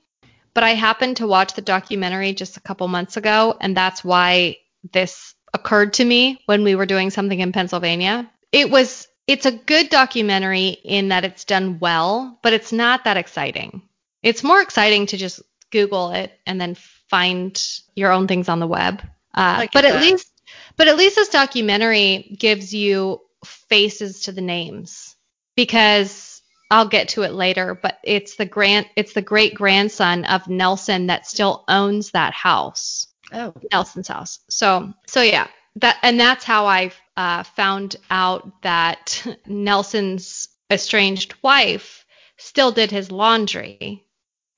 [0.55, 4.57] but I happened to watch the documentary just a couple months ago, and that's why
[4.93, 9.53] this occurred to me when we were doing something in Pennsylvania it was it's a
[9.53, 13.83] good documentary in that it's done well, but it's not that exciting.
[14.23, 15.41] It's more exciting to just
[15.71, 16.77] Google it and then
[17.09, 17.61] find
[17.95, 19.03] your own things on the web.
[19.35, 20.29] Uh, but at least,
[20.77, 25.17] but at least this documentary gives you faces to the names
[25.57, 27.75] because I'll get to it later.
[27.75, 33.07] But it's the grand, it's the great grandson of Nelson that still owns that house.
[33.33, 34.41] Oh, Nelson's house.
[34.49, 42.05] So, so yeah, that and that's how I uh, found out that Nelson's estranged wife
[42.37, 44.05] still did his laundry.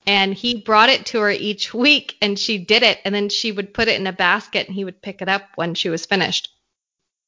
[0.07, 2.99] And he brought it to her each week and she did it.
[3.03, 5.43] And then she would put it in a basket and he would pick it up
[5.55, 6.49] when she was finished.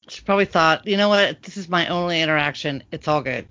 [0.08, 1.42] She probably thought, you know what?
[1.42, 2.84] This is my only interaction.
[2.92, 3.46] It's all good.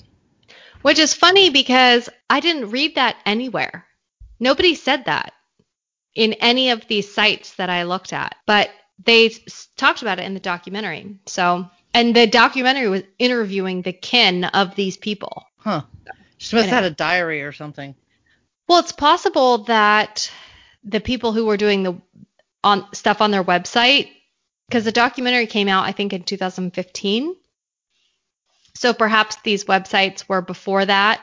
[0.82, 3.86] Which is funny because I didn't read that anywhere.
[4.40, 5.34] Nobody said that
[6.16, 8.36] in any of these sites that I looked at.
[8.46, 8.70] But
[9.04, 9.30] they
[9.76, 11.18] talked about it in the documentary.
[11.26, 15.44] So, and the documentary was interviewing the kin of these people.
[15.58, 15.84] Huh.
[16.38, 17.96] She must have had a diary or something.
[18.68, 20.32] Well, it's possible that
[20.84, 22.02] the people who were doing the
[22.64, 24.10] on stuff on their website
[24.68, 27.36] because the documentary came out I think in 2015.
[28.76, 31.22] So perhaps these websites were before that,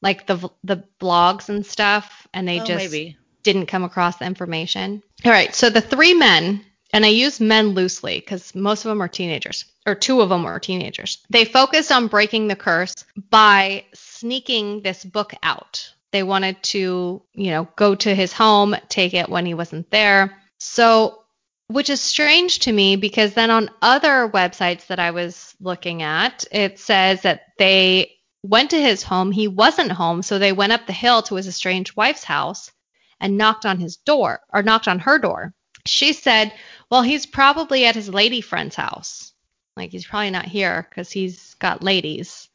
[0.00, 3.16] like the the blogs and stuff, and they Oh, just maybe.
[3.44, 5.02] didn't come across the information.
[5.24, 9.02] All right, so the three men, and I use men loosely because most of them
[9.02, 11.18] are teenagers, or two of them were teenagers.
[11.30, 12.94] They focused on breaking the curse
[13.30, 15.92] by sneaking this book out.
[16.12, 20.38] They wanted to, you know, go to his home, take it when he wasn't there.
[20.58, 21.22] So,
[21.68, 26.44] which is strange to me because then on other websites that I was looking at,
[26.52, 28.12] it says that they
[28.42, 29.32] went to his home.
[29.32, 32.70] He wasn't home, so they went up the hill to his estranged wife's house
[33.18, 35.54] and knocked on his door or knocked on her door.
[35.86, 36.52] She said,
[36.92, 39.32] Well, he's probably at his lady friend's house.
[39.78, 42.50] Like he's probably not here because he's got ladies.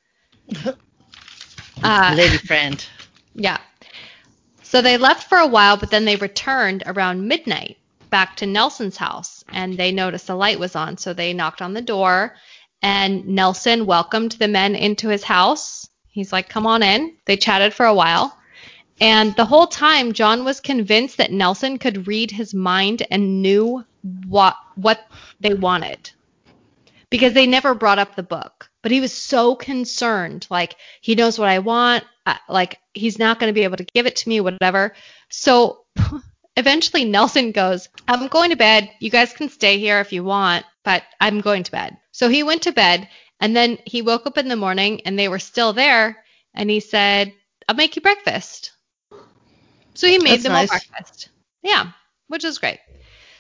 [1.84, 2.84] Uh, Lady friend.
[3.36, 3.60] yeah.
[4.64, 7.78] So they left for a while, but then they returned around midnight
[8.10, 10.98] back to Nelson's house and they noticed the light was on.
[10.98, 12.36] So they knocked on the door
[12.82, 15.88] and Nelson welcomed the men into his house.
[16.10, 17.16] He's like, come on in.
[17.26, 18.36] They chatted for a while.
[19.00, 23.86] And the whole time, John was convinced that Nelson could read his mind and knew
[24.28, 25.06] what what
[25.40, 26.12] they wanted
[27.10, 28.70] because they never brought up the book.
[28.84, 33.40] But he was so concerned, like he knows what I want, uh, like he's not
[33.40, 34.94] going to be able to give it to me, whatever.
[35.30, 35.86] So
[36.58, 38.90] eventually, Nelson goes, "I'm going to bed.
[39.00, 42.44] You guys can stay here if you want, but I'm going to bed." So he
[42.44, 45.74] went to bed, and then he woke up in the morning, and they were still
[45.74, 47.34] there, and he said,
[47.68, 48.72] "I'll make you breakfast."
[49.96, 50.70] So he made That's them nice.
[50.72, 51.30] all breakfast.
[51.64, 51.92] Yeah,
[52.28, 52.80] which is great.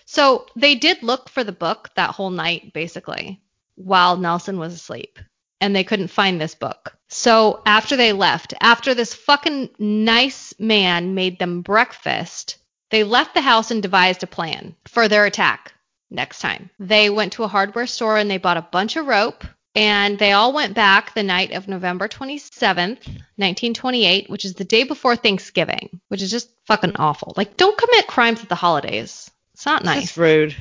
[0.10, 3.42] So they did look for the book that whole night, basically,
[3.76, 5.20] while Nelson was asleep.
[5.60, 6.96] And they couldn't find this book.
[7.10, 12.58] So after they left, after this fucking nice man made them breakfast,
[12.90, 15.74] they left the house and devised a plan for their attack
[16.10, 16.70] next time.
[16.80, 19.44] They went to a hardware store and they bought a bunch of rope.
[19.76, 23.06] And they all went back the night of November 27th,
[23.36, 27.34] 1928, which is the day before Thanksgiving, which is just fucking awful.
[27.36, 29.30] Like, don't commit crimes at the holidays.
[29.58, 30.04] It's not nice.
[30.12, 30.56] That's rude.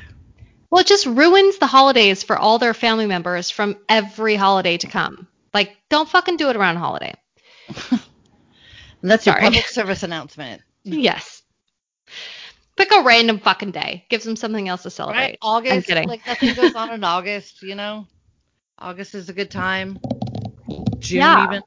[0.71, 4.87] Well, it just ruins the holidays for all their family members from every holiday to
[4.87, 5.29] come.
[5.53, 7.13] Like, don't fucking do it around a holiday.
[9.03, 10.63] That's your public service announcement.
[10.83, 11.43] Yes.
[12.77, 14.07] Pick a random fucking day.
[14.09, 14.93] Gives them something else to Right?
[14.95, 15.31] celebrate.
[15.33, 15.87] I'm August.
[15.87, 16.09] kidding.
[16.09, 18.07] Like nothing goes on in August, you know?
[18.79, 19.99] August is a good time.
[21.01, 21.45] June Yeah.
[21.45, 21.63] even.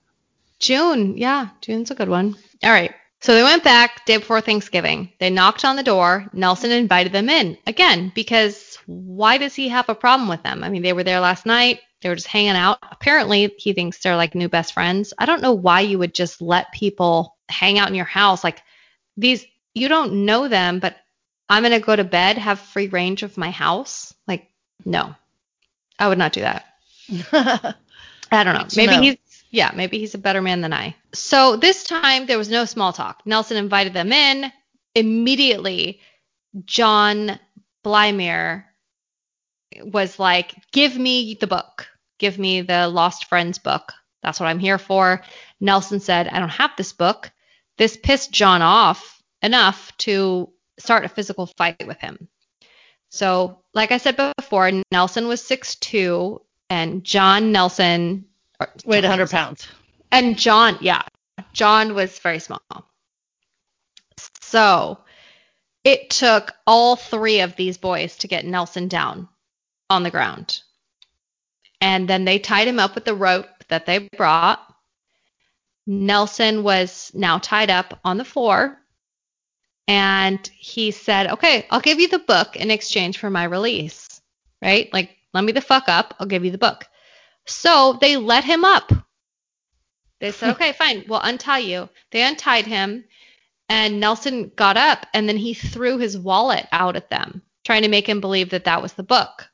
[0.58, 1.16] June.
[1.16, 2.36] Yeah, June's a good one.
[2.64, 2.92] All right.
[3.22, 5.12] So they went back day before Thanksgiving.
[5.20, 6.28] They knocked on the door.
[6.32, 10.64] Nelson invited them in again because why does he have a problem with them?
[10.64, 11.82] I mean, they were there last night.
[12.02, 12.80] They were just hanging out.
[12.82, 15.14] Apparently, he thinks they're like new best friends.
[15.18, 18.42] I don't know why you would just let people hang out in your house.
[18.42, 18.62] Like
[19.18, 20.96] these, you don't know them, but
[21.50, 24.14] I'm going to go to bed, have free range of my house.
[24.28, 24.50] Like,
[24.86, 25.14] no,
[25.98, 26.66] I would not do that.
[28.32, 28.68] I don't know.
[28.78, 29.02] Maybe know.
[29.02, 29.18] he's
[29.50, 30.96] yeah, maybe he's a better man than I.
[31.14, 33.22] So this time there was no small talk.
[33.26, 34.52] Nelson invited them in.
[34.96, 36.02] Immediately,
[36.66, 37.40] John
[37.84, 38.66] Blymire
[39.84, 41.88] was like, "Give me the book.
[42.18, 43.94] Give me the Lost Friends book.
[44.22, 45.24] That's what I'm here for."
[45.60, 47.32] Nelson said, "I don't have this book."
[47.78, 52.28] This pissed John off enough to start a physical fight with him.
[53.10, 58.26] So, like I said before, Nelson was 6'2 and John Nelson
[58.86, 59.68] Weighed John 100 pounds.
[60.12, 61.04] and John, yeah,
[61.54, 62.62] John was very small.
[64.42, 65.00] So
[65.84, 69.30] it took all three of these boys to get Nelson down
[69.90, 70.62] on the ground.
[71.82, 74.60] And then they tied him up with the rope that they brought.
[75.88, 78.78] Nelson was now tied up on the floor.
[79.88, 84.22] And he said, Okay, I'll give you the book in exchange for my release.
[84.62, 84.92] Right?
[84.94, 86.16] Like, let me the fuck up.
[86.20, 86.86] I'll give you the book.
[87.50, 88.92] So they let him up.
[90.20, 91.90] They said, okay, fine, we'll untie you.
[92.12, 93.06] They untied him,
[93.68, 97.90] and Nelson got up, and then he threw his wallet out at them, trying to
[97.90, 99.50] make him believe that that was the book.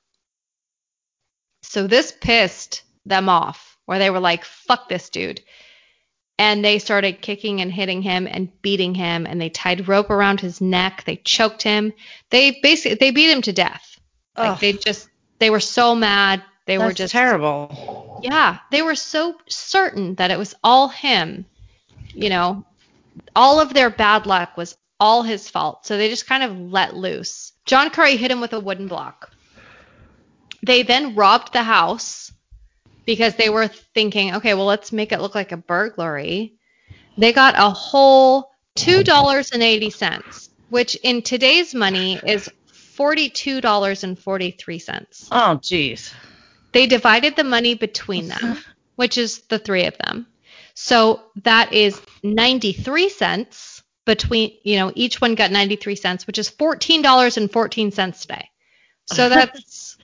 [1.64, 5.42] So this pissed them off, where they were like, fuck this dude.
[6.38, 10.42] And they started kicking and hitting him and beating him, and they tied rope around
[10.42, 11.04] his neck.
[11.06, 11.94] They choked him.
[12.30, 14.00] They basically they beat him to death.
[14.38, 14.60] Like Ugh.
[14.60, 15.08] they just
[15.40, 16.44] they were so mad.
[16.66, 18.20] They were just terrible.
[18.24, 21.46] yeah, they were so certain that it was all him.
[22.14, 22.66] You know,
[23.36, 25.86] all of their bad luck was all his fault.
[25.86, 27.54] So they just kind of let loose.
[27.66, 29.32] John Curry hit him with a wooden block.
[30.66, 32.32] They then robbed the house
[33.06, 36.56] because they were thinking, okay, well, let's make it look like a burglary.
[37.18, 42.50] They got a whole $2.80, which in today's money is
[42.98, 45.28] $42.43.
[45.32, 46.14] Oh, jeez.
[46.76, 48.62] They divided the money between them, uh-huh.
[48.98, 50.28] which is the three of them.
[50.74, 56.50] So that is 93 cents between, you know, each one got 93 cents, which is
[56.52, 58.50] $14.14 today.
[59.08, 59.98] So that's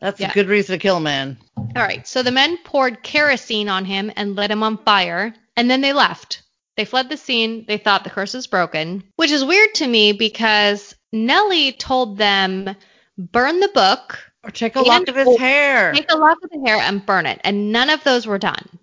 [0.00, 0.30] That's Yeah.
[0.30, 1.38] a good reason to kill a man.
[1.56, 2.06] all right.
[2.06, 5.94] So the men poured kerosene on him and lit him on fire, and then they
[5.94, 6.42] left.
[6.76, 7.64] They fled the scene.
[7.66, 12.76] They thought the curse was broken, which is weird to me because Nellie told them
[13.18, 15.92] burn the book, Or take a lock of his hair.
[15.92, 17.40] take a lock of the hair, and burn it.
[17.44, 18.78] And none of those were done.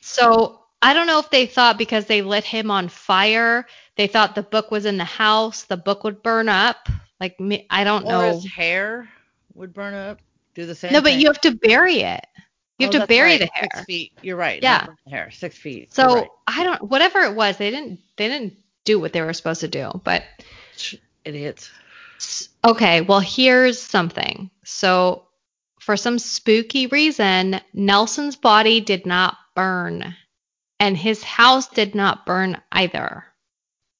[0.00, 3.66] So I don't know if they thought because they lit him on fire,
[3.96, 6.88] they thought the book was in the house, the book would burn up.
[7.20, 8.32] Like me, I don't Or know.
[8.32, 9.08] his hair
[9.54, 10.20] would burn up.
[10.54, 11.20] Do the same No, but thing.
[11.20, 12.24] you have to bury it.
[12.78, 13.68] You have Oh, to bury right, the hair.
[13.74, 14.12] Six feet.
[14.22, 14.62] You're right.
[14.62, 14.86] Yeah.
[15.04, 15.30] the hair.
[15.32, 15.92] Six feet.
[15.92, 16.28] So right.
[16.46, 18.54] I don't whatever it was, they didn't they didn't
[18.84, 19.90] do what they were supposed to do.
[20.04, 20.22] But
[21.24, 21.70] idiots.
[22.64, 24.50] Okay, well here's something.
[24.64, 25.26] So
[25.80, 30.14] for some spooky reason, Nelson's body did not burn
[30.80, 33.24] and his house did not burn either.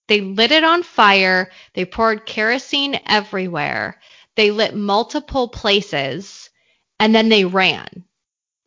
[0.07, 4.01] They lit it on fire, they poured kerosene everywhere.
[4.37, 6.49] They lit multiple places
[7.01, 8.05] and then they ran.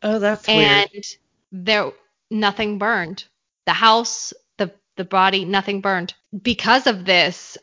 [0.02, 1.06] Oh, that's and weird.
[1.50, 1.92] there
[2.30, 3.24] nothing burned
[3.66, 7.56] the house the the body nothing burned because of this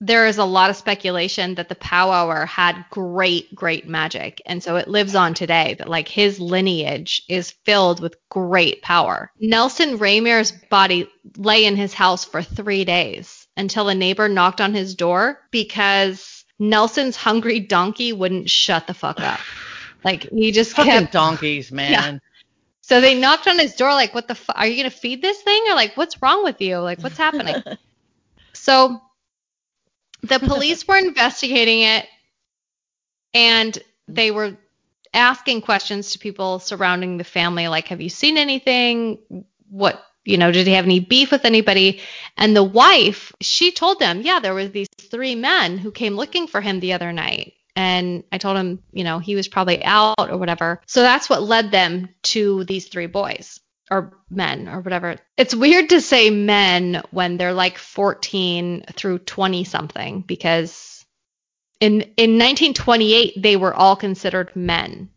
[0.00, 4.76] there is a lot of speculation that the powwower had great great magic and so
[4.76, 10.52] it lives on today that like his lineage is filled with great power nelson Rehmeyer's
[10.70, 15.40] body lay in his house for three days until a neighbor knocked on his door
[15.50, 19.40] because nelson's hungry donkey wouldn't shut the fuck up
[20.04, 21.90] like he just Fucking kept donkeys, man.
[21.90, 22.18] Yeah.
[22.82, 24.34] so they knocked on his door, like, "What the?
[24.34, 25.62] Fu- are you gonna feed this thing?
[25.68, 26.78] Or like, what's wrong with you?
[26.78, 27.62] Like, what's happening?"
[28.52, 29.00] so
[30.28, 32.06] the police were investigating it,
[33.32, 33.78] and
[34.08, 34.56] they were
[35.12, 39.44] asking questions to people surrounding the family, like, "Have you seen anything?
[39.68, 42.00] What?" You know, did he have any beef with anybody?
[42.36, 46.46] And the wife, she told them, yeah, there were these three men who came looking
[46.46, 47.52] for him the other night.
[47.76, 50.80] And I told him, you know, he was probably out or whatever.
[50.86, 53.60] So that's what led them to these three boys
[53.90, 55.16] or men or whatever.
[55.36, 61.04] It's weird to say men when they're like 14 through 20 something because
[61.80, 65.10] in in 1928 they were all considered men.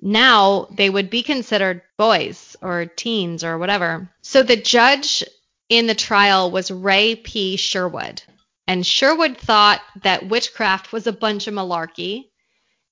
[0.00, 4.10] Now they would be considered boys or teens or whatever.
[4.22, 5.24] So the judge
[5.68, 7.56] in the trial was Ray P.
[7.56, 8.22] Sherwood.
[8.66, 12.30] And Sherwood thought that witchcraft was a bunch of malarkey.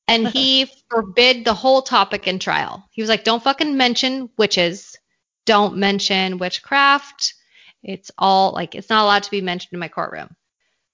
[0.06, 2.84] And he forbid the whole topic in trial.
[2.90, 4.97] He was like, don't fucking mention witches.
[5.44, 7.34] Don't mention witchcraft.
[7.82, 10.34] It's all like, it's not allowed to be mentioned in my courtroom.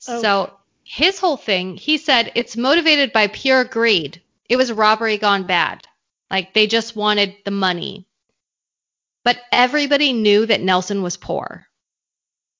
[0.09, 0.23] Oh.
[0.23, 0.53] So
[0.85, 4.21] his whole thing, he said, it's motivated by pure greed.
[4.49, 5.87] It was robbery gone bad.
[6.31, 8.07] Like they just wanted the money.
[9.25, 11.67] But everybody knew that Nelson was poor.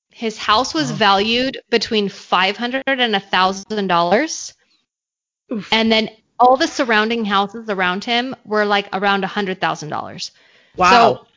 [0.09, 0.95] His house was Oh.
[0.95, 4.53] valued between five hundred and a thousand dollars,
[5.71, 6.09] and then
[6.39, 10.31] all the surrounding houses around him were like around a hundred thousand dollars.
[10.77, 11.27] wow.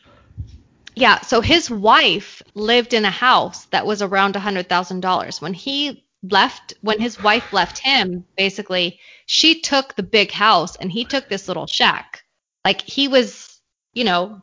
[0.98, 5.40] Yeah, so his wife lived in a house that was around a hundred thousand dollars.
[5.40, 10.90] When he left, when his wife left him, basically, she took the big house and
[10.90, 12.24] he took this little shack.
[12.64, 13.60] Like he was,
[13.94, 14.40] you know,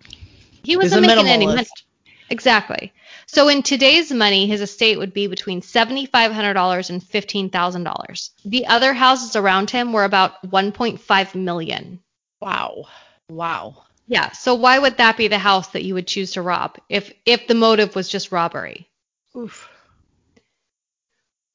[0.63, 1.67] he wasn't making any money.
[2.29, 2.93] Exactly.
[3.27, 7.83] So in today's money, his estate would be between seventy-five hundred dollars and fifteen thousand
[7.83, 8.31] dollars.
[8.45, 11.99] The other houses around him were about one point five million.
[12.41, 12.85] Wow.
[13.29, 13.83] Wow.
[14.07, 14.31] Yeah.
[14.31, 17.47] So why would that be the house that you would choose to rob if if
[17.47, 18.89] the motive was just robbery?
[19.35, 19.69] Oof.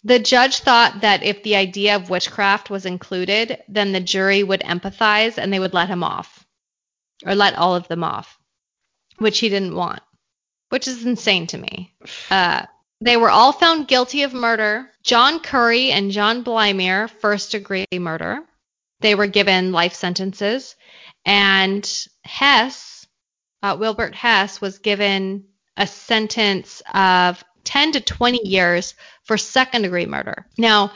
[0.02, 4.60] The judge thought that if the idea of witchcraft was included, then the jury would
[4.60, 6.47] empathize and they would let him off
[7.27, 8.39] or let all of them off,
[9.18, 10.02] which he didn't want,
[10.70, 11.94] which is insane to me.
[12.31, 12.64] Uh,
[13.02, 14.90] they were all found guilty of murder.
[15.02, 18.43] John Curry and John Blymire, first degree murder.
[19.01, 20.77] They were given life sentences.
[21.25, 23.07] And Hess,
[23.63, 25.45] uh, Wilbert Hess, was given
[25.77, 28.95] a sentence of 10 to 20 years
[29.25, 30.47] for second degree murder.
[30.59, 30.93] Now,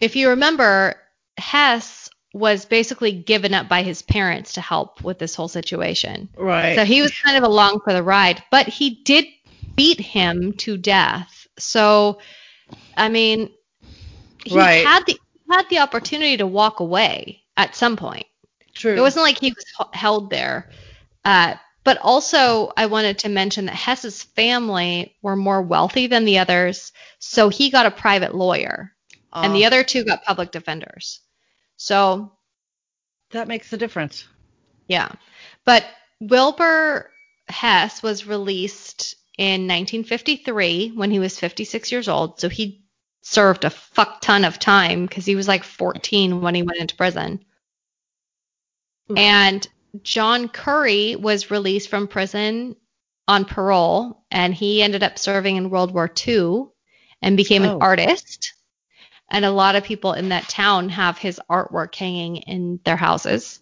[0.00, 0.96] if you remember,
[1.36, 6.28] Hess was basically given up by his parents to help with this whole situation.
[6.36, 6.76] Right.
[6.76, 9.26] So he was kind of along for the ride, but he did
[9.74, 11.46] beat him to death.
[11.58, 12.20] So,
[12.96, 13.50] I mean,
[14.44, 14.86] he Right.
[14.86, 15.18] had the
[15.50, 18.26] had the opportunity to walk away at some point.
[18.74, 18.94] True.
[18.94, 20.70] It wasn't like he was held there.
[21.24, 26.38] Uh, but also, I wanted to mention that Hess's family were more wealthy than the
[26.38, 28.92] others, so he got a private lawyer.
[29.32, 31.20] and the Uh, other two got public defenders.
[31.76, 32.32] So
[33.30, 34.26] that makes a difference.
[34.88, 35.12] Yeah.
[35.64, 35.86] But
[36.20, 37.10] Wilbur
[37.48, 42.40] Hess was released in 1953 when he was 56 years old.
[42.40, 42.82] So he
[43.22, 46.96] served a fuck ton of time because he was like 14 when he went into
[46.96, 47.44] prison.
[49.10, 49.18] Oof.
[49.18, 49.66] And
[50.02, 52.76] John Curry was released from prison
[53.26, 56.64] on parole and he ended up serving in World War II
[57.22, 57.76] and became Oh.
[57.76, 58.54] an artist.
[59.28, 63.60] And a lot of people in that town have his artwork hanging in their houses.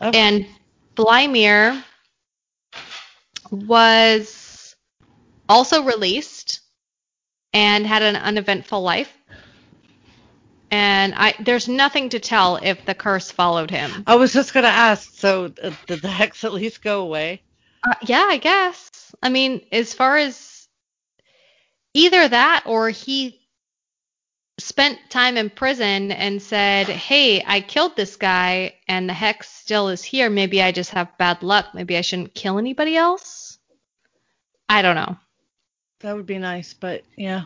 [0.00, 0.18] Okay.
[0.18, 0.46] And
[0.96, 1.82] Blymire
[3.50, 4.74] was
[5.48, 6.60] also released
[7.52, 9.12] and had an uneventful life.
[10.72, 14.04] And I there's nothing to tell if the curse followed him.
[14.06, 15.12] I was just gonna ask.
[15.14, 17.42] So uh, did the hex at least go away?
[17.86, 18.90] Uh, yeah, I guess.
[19.22, 20.66] I mean, as far as
[21.92, 23.38] either that or he
[24.58, 29.90] spent time in prison and said, "Hey, I killed this guy and the hex still
[29.90, 30.30] is here.
[30.30, 31.74] Maybe I just have bad luck.
[31.74, 33.58] Maybe I shouldn't kill anybody else."
[34.70, 35.18] I don't know.
[36.00, 37.42] That would be nice, but yeah.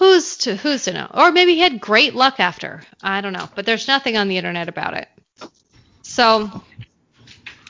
[0.00, 1.10] Who's to who's to know?
[1.12, 2.82] Or maybe he had great luck after.
[3.02, 3.48] I don't know.
[3.54, 5.08] But there's nothing on the internet about it.
[6.02, 6.62] So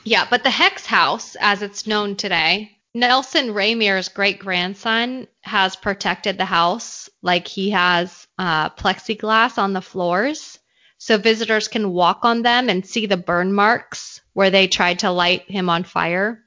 [0.03, 6.37] yeah, but the Hex House, as it's known today, Nelson Rehmeyer's great grandson has protected
[6.37, 7.09] the house.
[7.21, 10.57] Like he has uh, plexiglass on the floors.
[10.97, 15.11] So visitors can walk on them and see the burn marks where they tried to
[15.11, 16.43] light him on fire,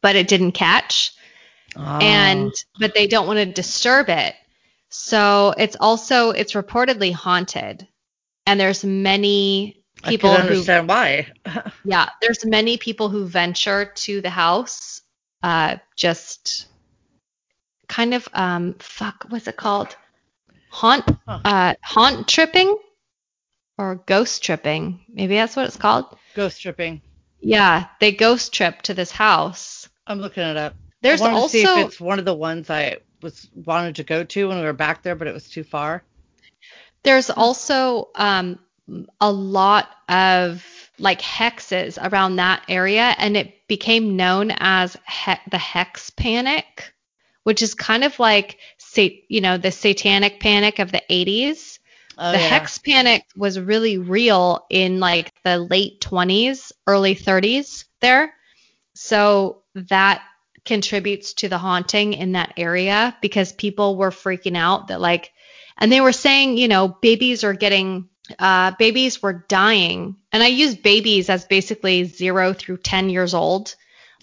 [0.00, 1.12] but it didn't catch
[1.76, 4.34] and but they don't want to disturb it.
[4.90, 7.86] So it's also it's reportedly haunted,
[8.46, 11.26] and there's many people I can who understand why.
[11.84, 15.02] yeah there's many people who venture to the house,
[15.42, 16.66] uh, just
[17.88, 19.96] kind of um fuck what's it called
[20.68, 21.40] haunt Huh.
[21.44, 22.76] uh haunt tripping
[23.78, 27.02] or ghost tripping maybe that's what it's called Ghost tripping.
[27.40, 30.74] yeah they ghost trip to this house I'm looking it up.
[31.02, 34.04] there's I also to see if it's one of the ones I was wanted to
[34.04, 36.02] go to when we were back there, but it was too far.
[37.02, 38.58] There's also um,
[39.20, 40.64] a lot of
[40.98, 46.92] like hexes around that area, and it became known as he- the hex panic,
[47.44, 51.78] which is kind of like sa- you know the satanic panic of the 80s.
[52.18, 52.48] Oh, the yeah.
[52.48, 58.34] hex panic was really real in like the late 20s, early 30s there.
[58.94, 60.22] So that
[60.64, 65.32] contributes to the haunting in that area because people were freaking out that like
[65.78, 68.08] and they were saying, you know, babies are getting
[68.38, 70.16] uh babies were dying.
[70.32, 73.74] And I use babies as basically 0 through 10 years old.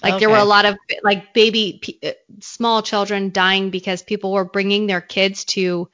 [0.03, 4.31] Like there were a lot of like baby p- uh, small children dying because people
[4.31, 5.89] were bringing their kids to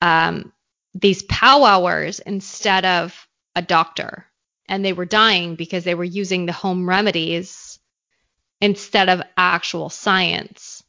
[0.00, 0.52] um
[0.94, 4.26] these powwowers instead of a doctor
[4.68, 7.69] and they were dying because they were using the home remedies
[8.60, 10.82] instead of actual science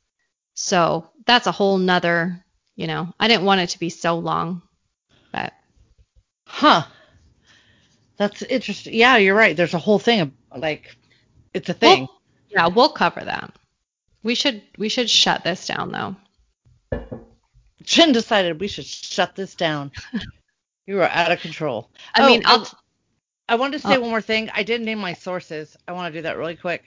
[0.53, 2.43] so that's a whole nother
[2.75, 4.61] you know i didn't want it to be so long
[5.31, 5.53] but
[6.45, 6.83] Huh.
[8.17, 8.93] That's interesting.
[8.93, 9.55] Yeah, you're right.
[9.55, 10.95] There's a whole thing of like
[11.53, 12.01] it's a thing.
[12.01, 13.53] Well, yeah we'll cover that
[14.23, 16.15] we should we should shut this down though
[17.83, 19.91] Jen decided we should shut this down.
[20.85, 21.89] you are out of control.
[22.13, 22.77] i Oh, mean i'll oh,
[23.49, 24.01] I wanted to say Oh.
[24.01, 24.49] one more thing.
[24.53, 25.75] I didn't name my sources.
[25.87, 26.83] I want to do that really quick.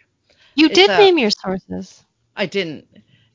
[0.56, 2.02] You did a- name your sources
[2.36, 2.86] I didn't.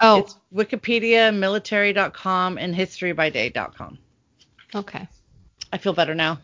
[0.02, 3.98] oh It's Wikipedia, military.com, and historybyday.com.
[4.76, 5.08] okay
[5.72, 6.40] I feel better now.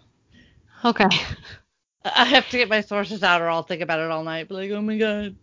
[0.84, 1.08] okay
[2.06, 4.48] I have to get my sources out or I'll think about it all night.
[4.48, 5.36] Be like, oh my god.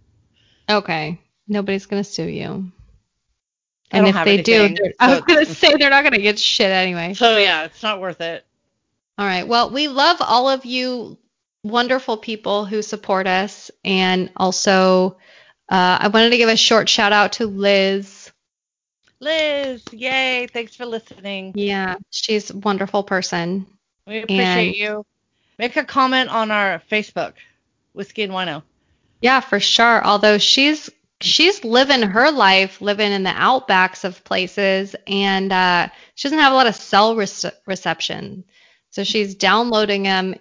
[0.71, 1.19] okay
[1.49, 2.71] nobody's gonna sue you
[3.91, 6.71] and if they anything, do they're- i was gonna say they're not gonna get shit
[6.71, 8.45] anyway So yeah, it's not worth it.
[9.19, 9.47] All right.
[9.47, 11.19] Well, we love all of you
[11.63, 13.71] wonderful people who support us.
[13.85, 15.17] And also,
[15.69, 18.31] uh, I wanted to give a short shout out to Liz.
[19.21, 20.49] Liz, yay!
[20.53, 21.53] Thanks for listening.
[21.55, 23.67] Yeah, she's a wonderful person.
[24.07, 25.07] We appreciate And- you.
[25.59, 27.35] Make a comment on our Facebook,
[27.93, 28.63] Whiskey and Wino.
[29.21, 30.05] Yeah, for sure.
[30.05, 30.91] Although she's
[31.21, 36.53] she's living her life, living in the outbacks of places, and uh, she doesn't have
[36.53, 38.43] a lot of cell rece- reception.
[38.91, 40.35] So she's downloading them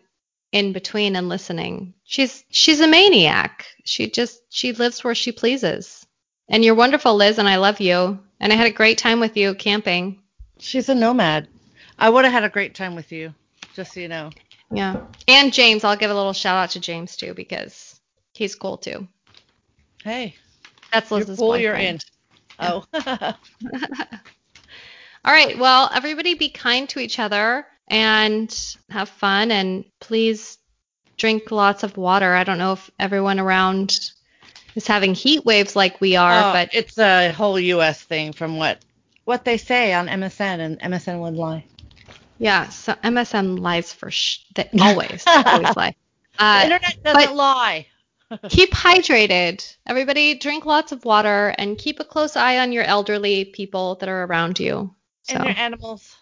[0.52, 1.94] in between and listening.
[2.04, 3.66] She's she's a maniac.
[3.86, 6.06] She just she lives where she pleases.
[6.50, 8.20] And you're wonderful, Liz, and I love you.
[8.40, 10.22] And I had a great time with you camping.
[10.60, 11.48] She's a nomad.
[11.98, 13.34] I would have had a great time with you,
[13.74, 14.32] just so you know.
[14.72, 15.02] Yeah.
[15.28, 18.00] And James, I'll give a little shout out to James too because
[18.34, 19.08] he's cool too.
[20.04, 20.36] Hey,
[20.92, 22.00] That's Liz's cool, you're in.
[22.60, 22.84] Oh.
[25.24, 25.58] All right.
[25.58, 30.58] Well, everybody be kind to each other and have fun and please
[31.18, 32.34] drink lots of water.
[32.34, 34.00] I don't know if everyone around
[34.76, 38.02] is having heat waves like we are, Oh, but it's a whole U.S.
[38.02, 38.84] thing from what
[39.26, 41.66] what they say on MSN, and MSN would lie.
[42.40, 45.96] yeah, so MSN lies for sh- they always always lie.
[46.38, 47.88] the Uh, internet doesn't lie.
[48.50, 49.76] keep hydrated.
[49.86, 54.10] Everybody drink lots of water and keep a close eye on your elderly people that
[54.10, 54.96] are around you.
[55.24, 56.18] So, And your animals.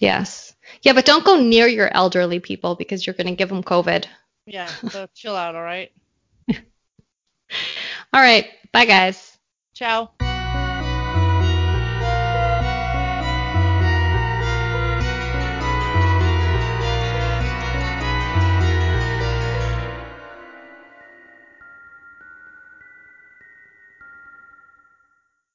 [0.00, 0.54] yes.
[0.82, 4.06] Yeah, but don't go near your elderly people because you're going to give them COVID.
[4.46, 5.92] Yeah, so chill out, all right?
[8.12, 8.46] All right.
[8.72, 9.38] Bye, guys.
[9.74, 10.10] Ciao.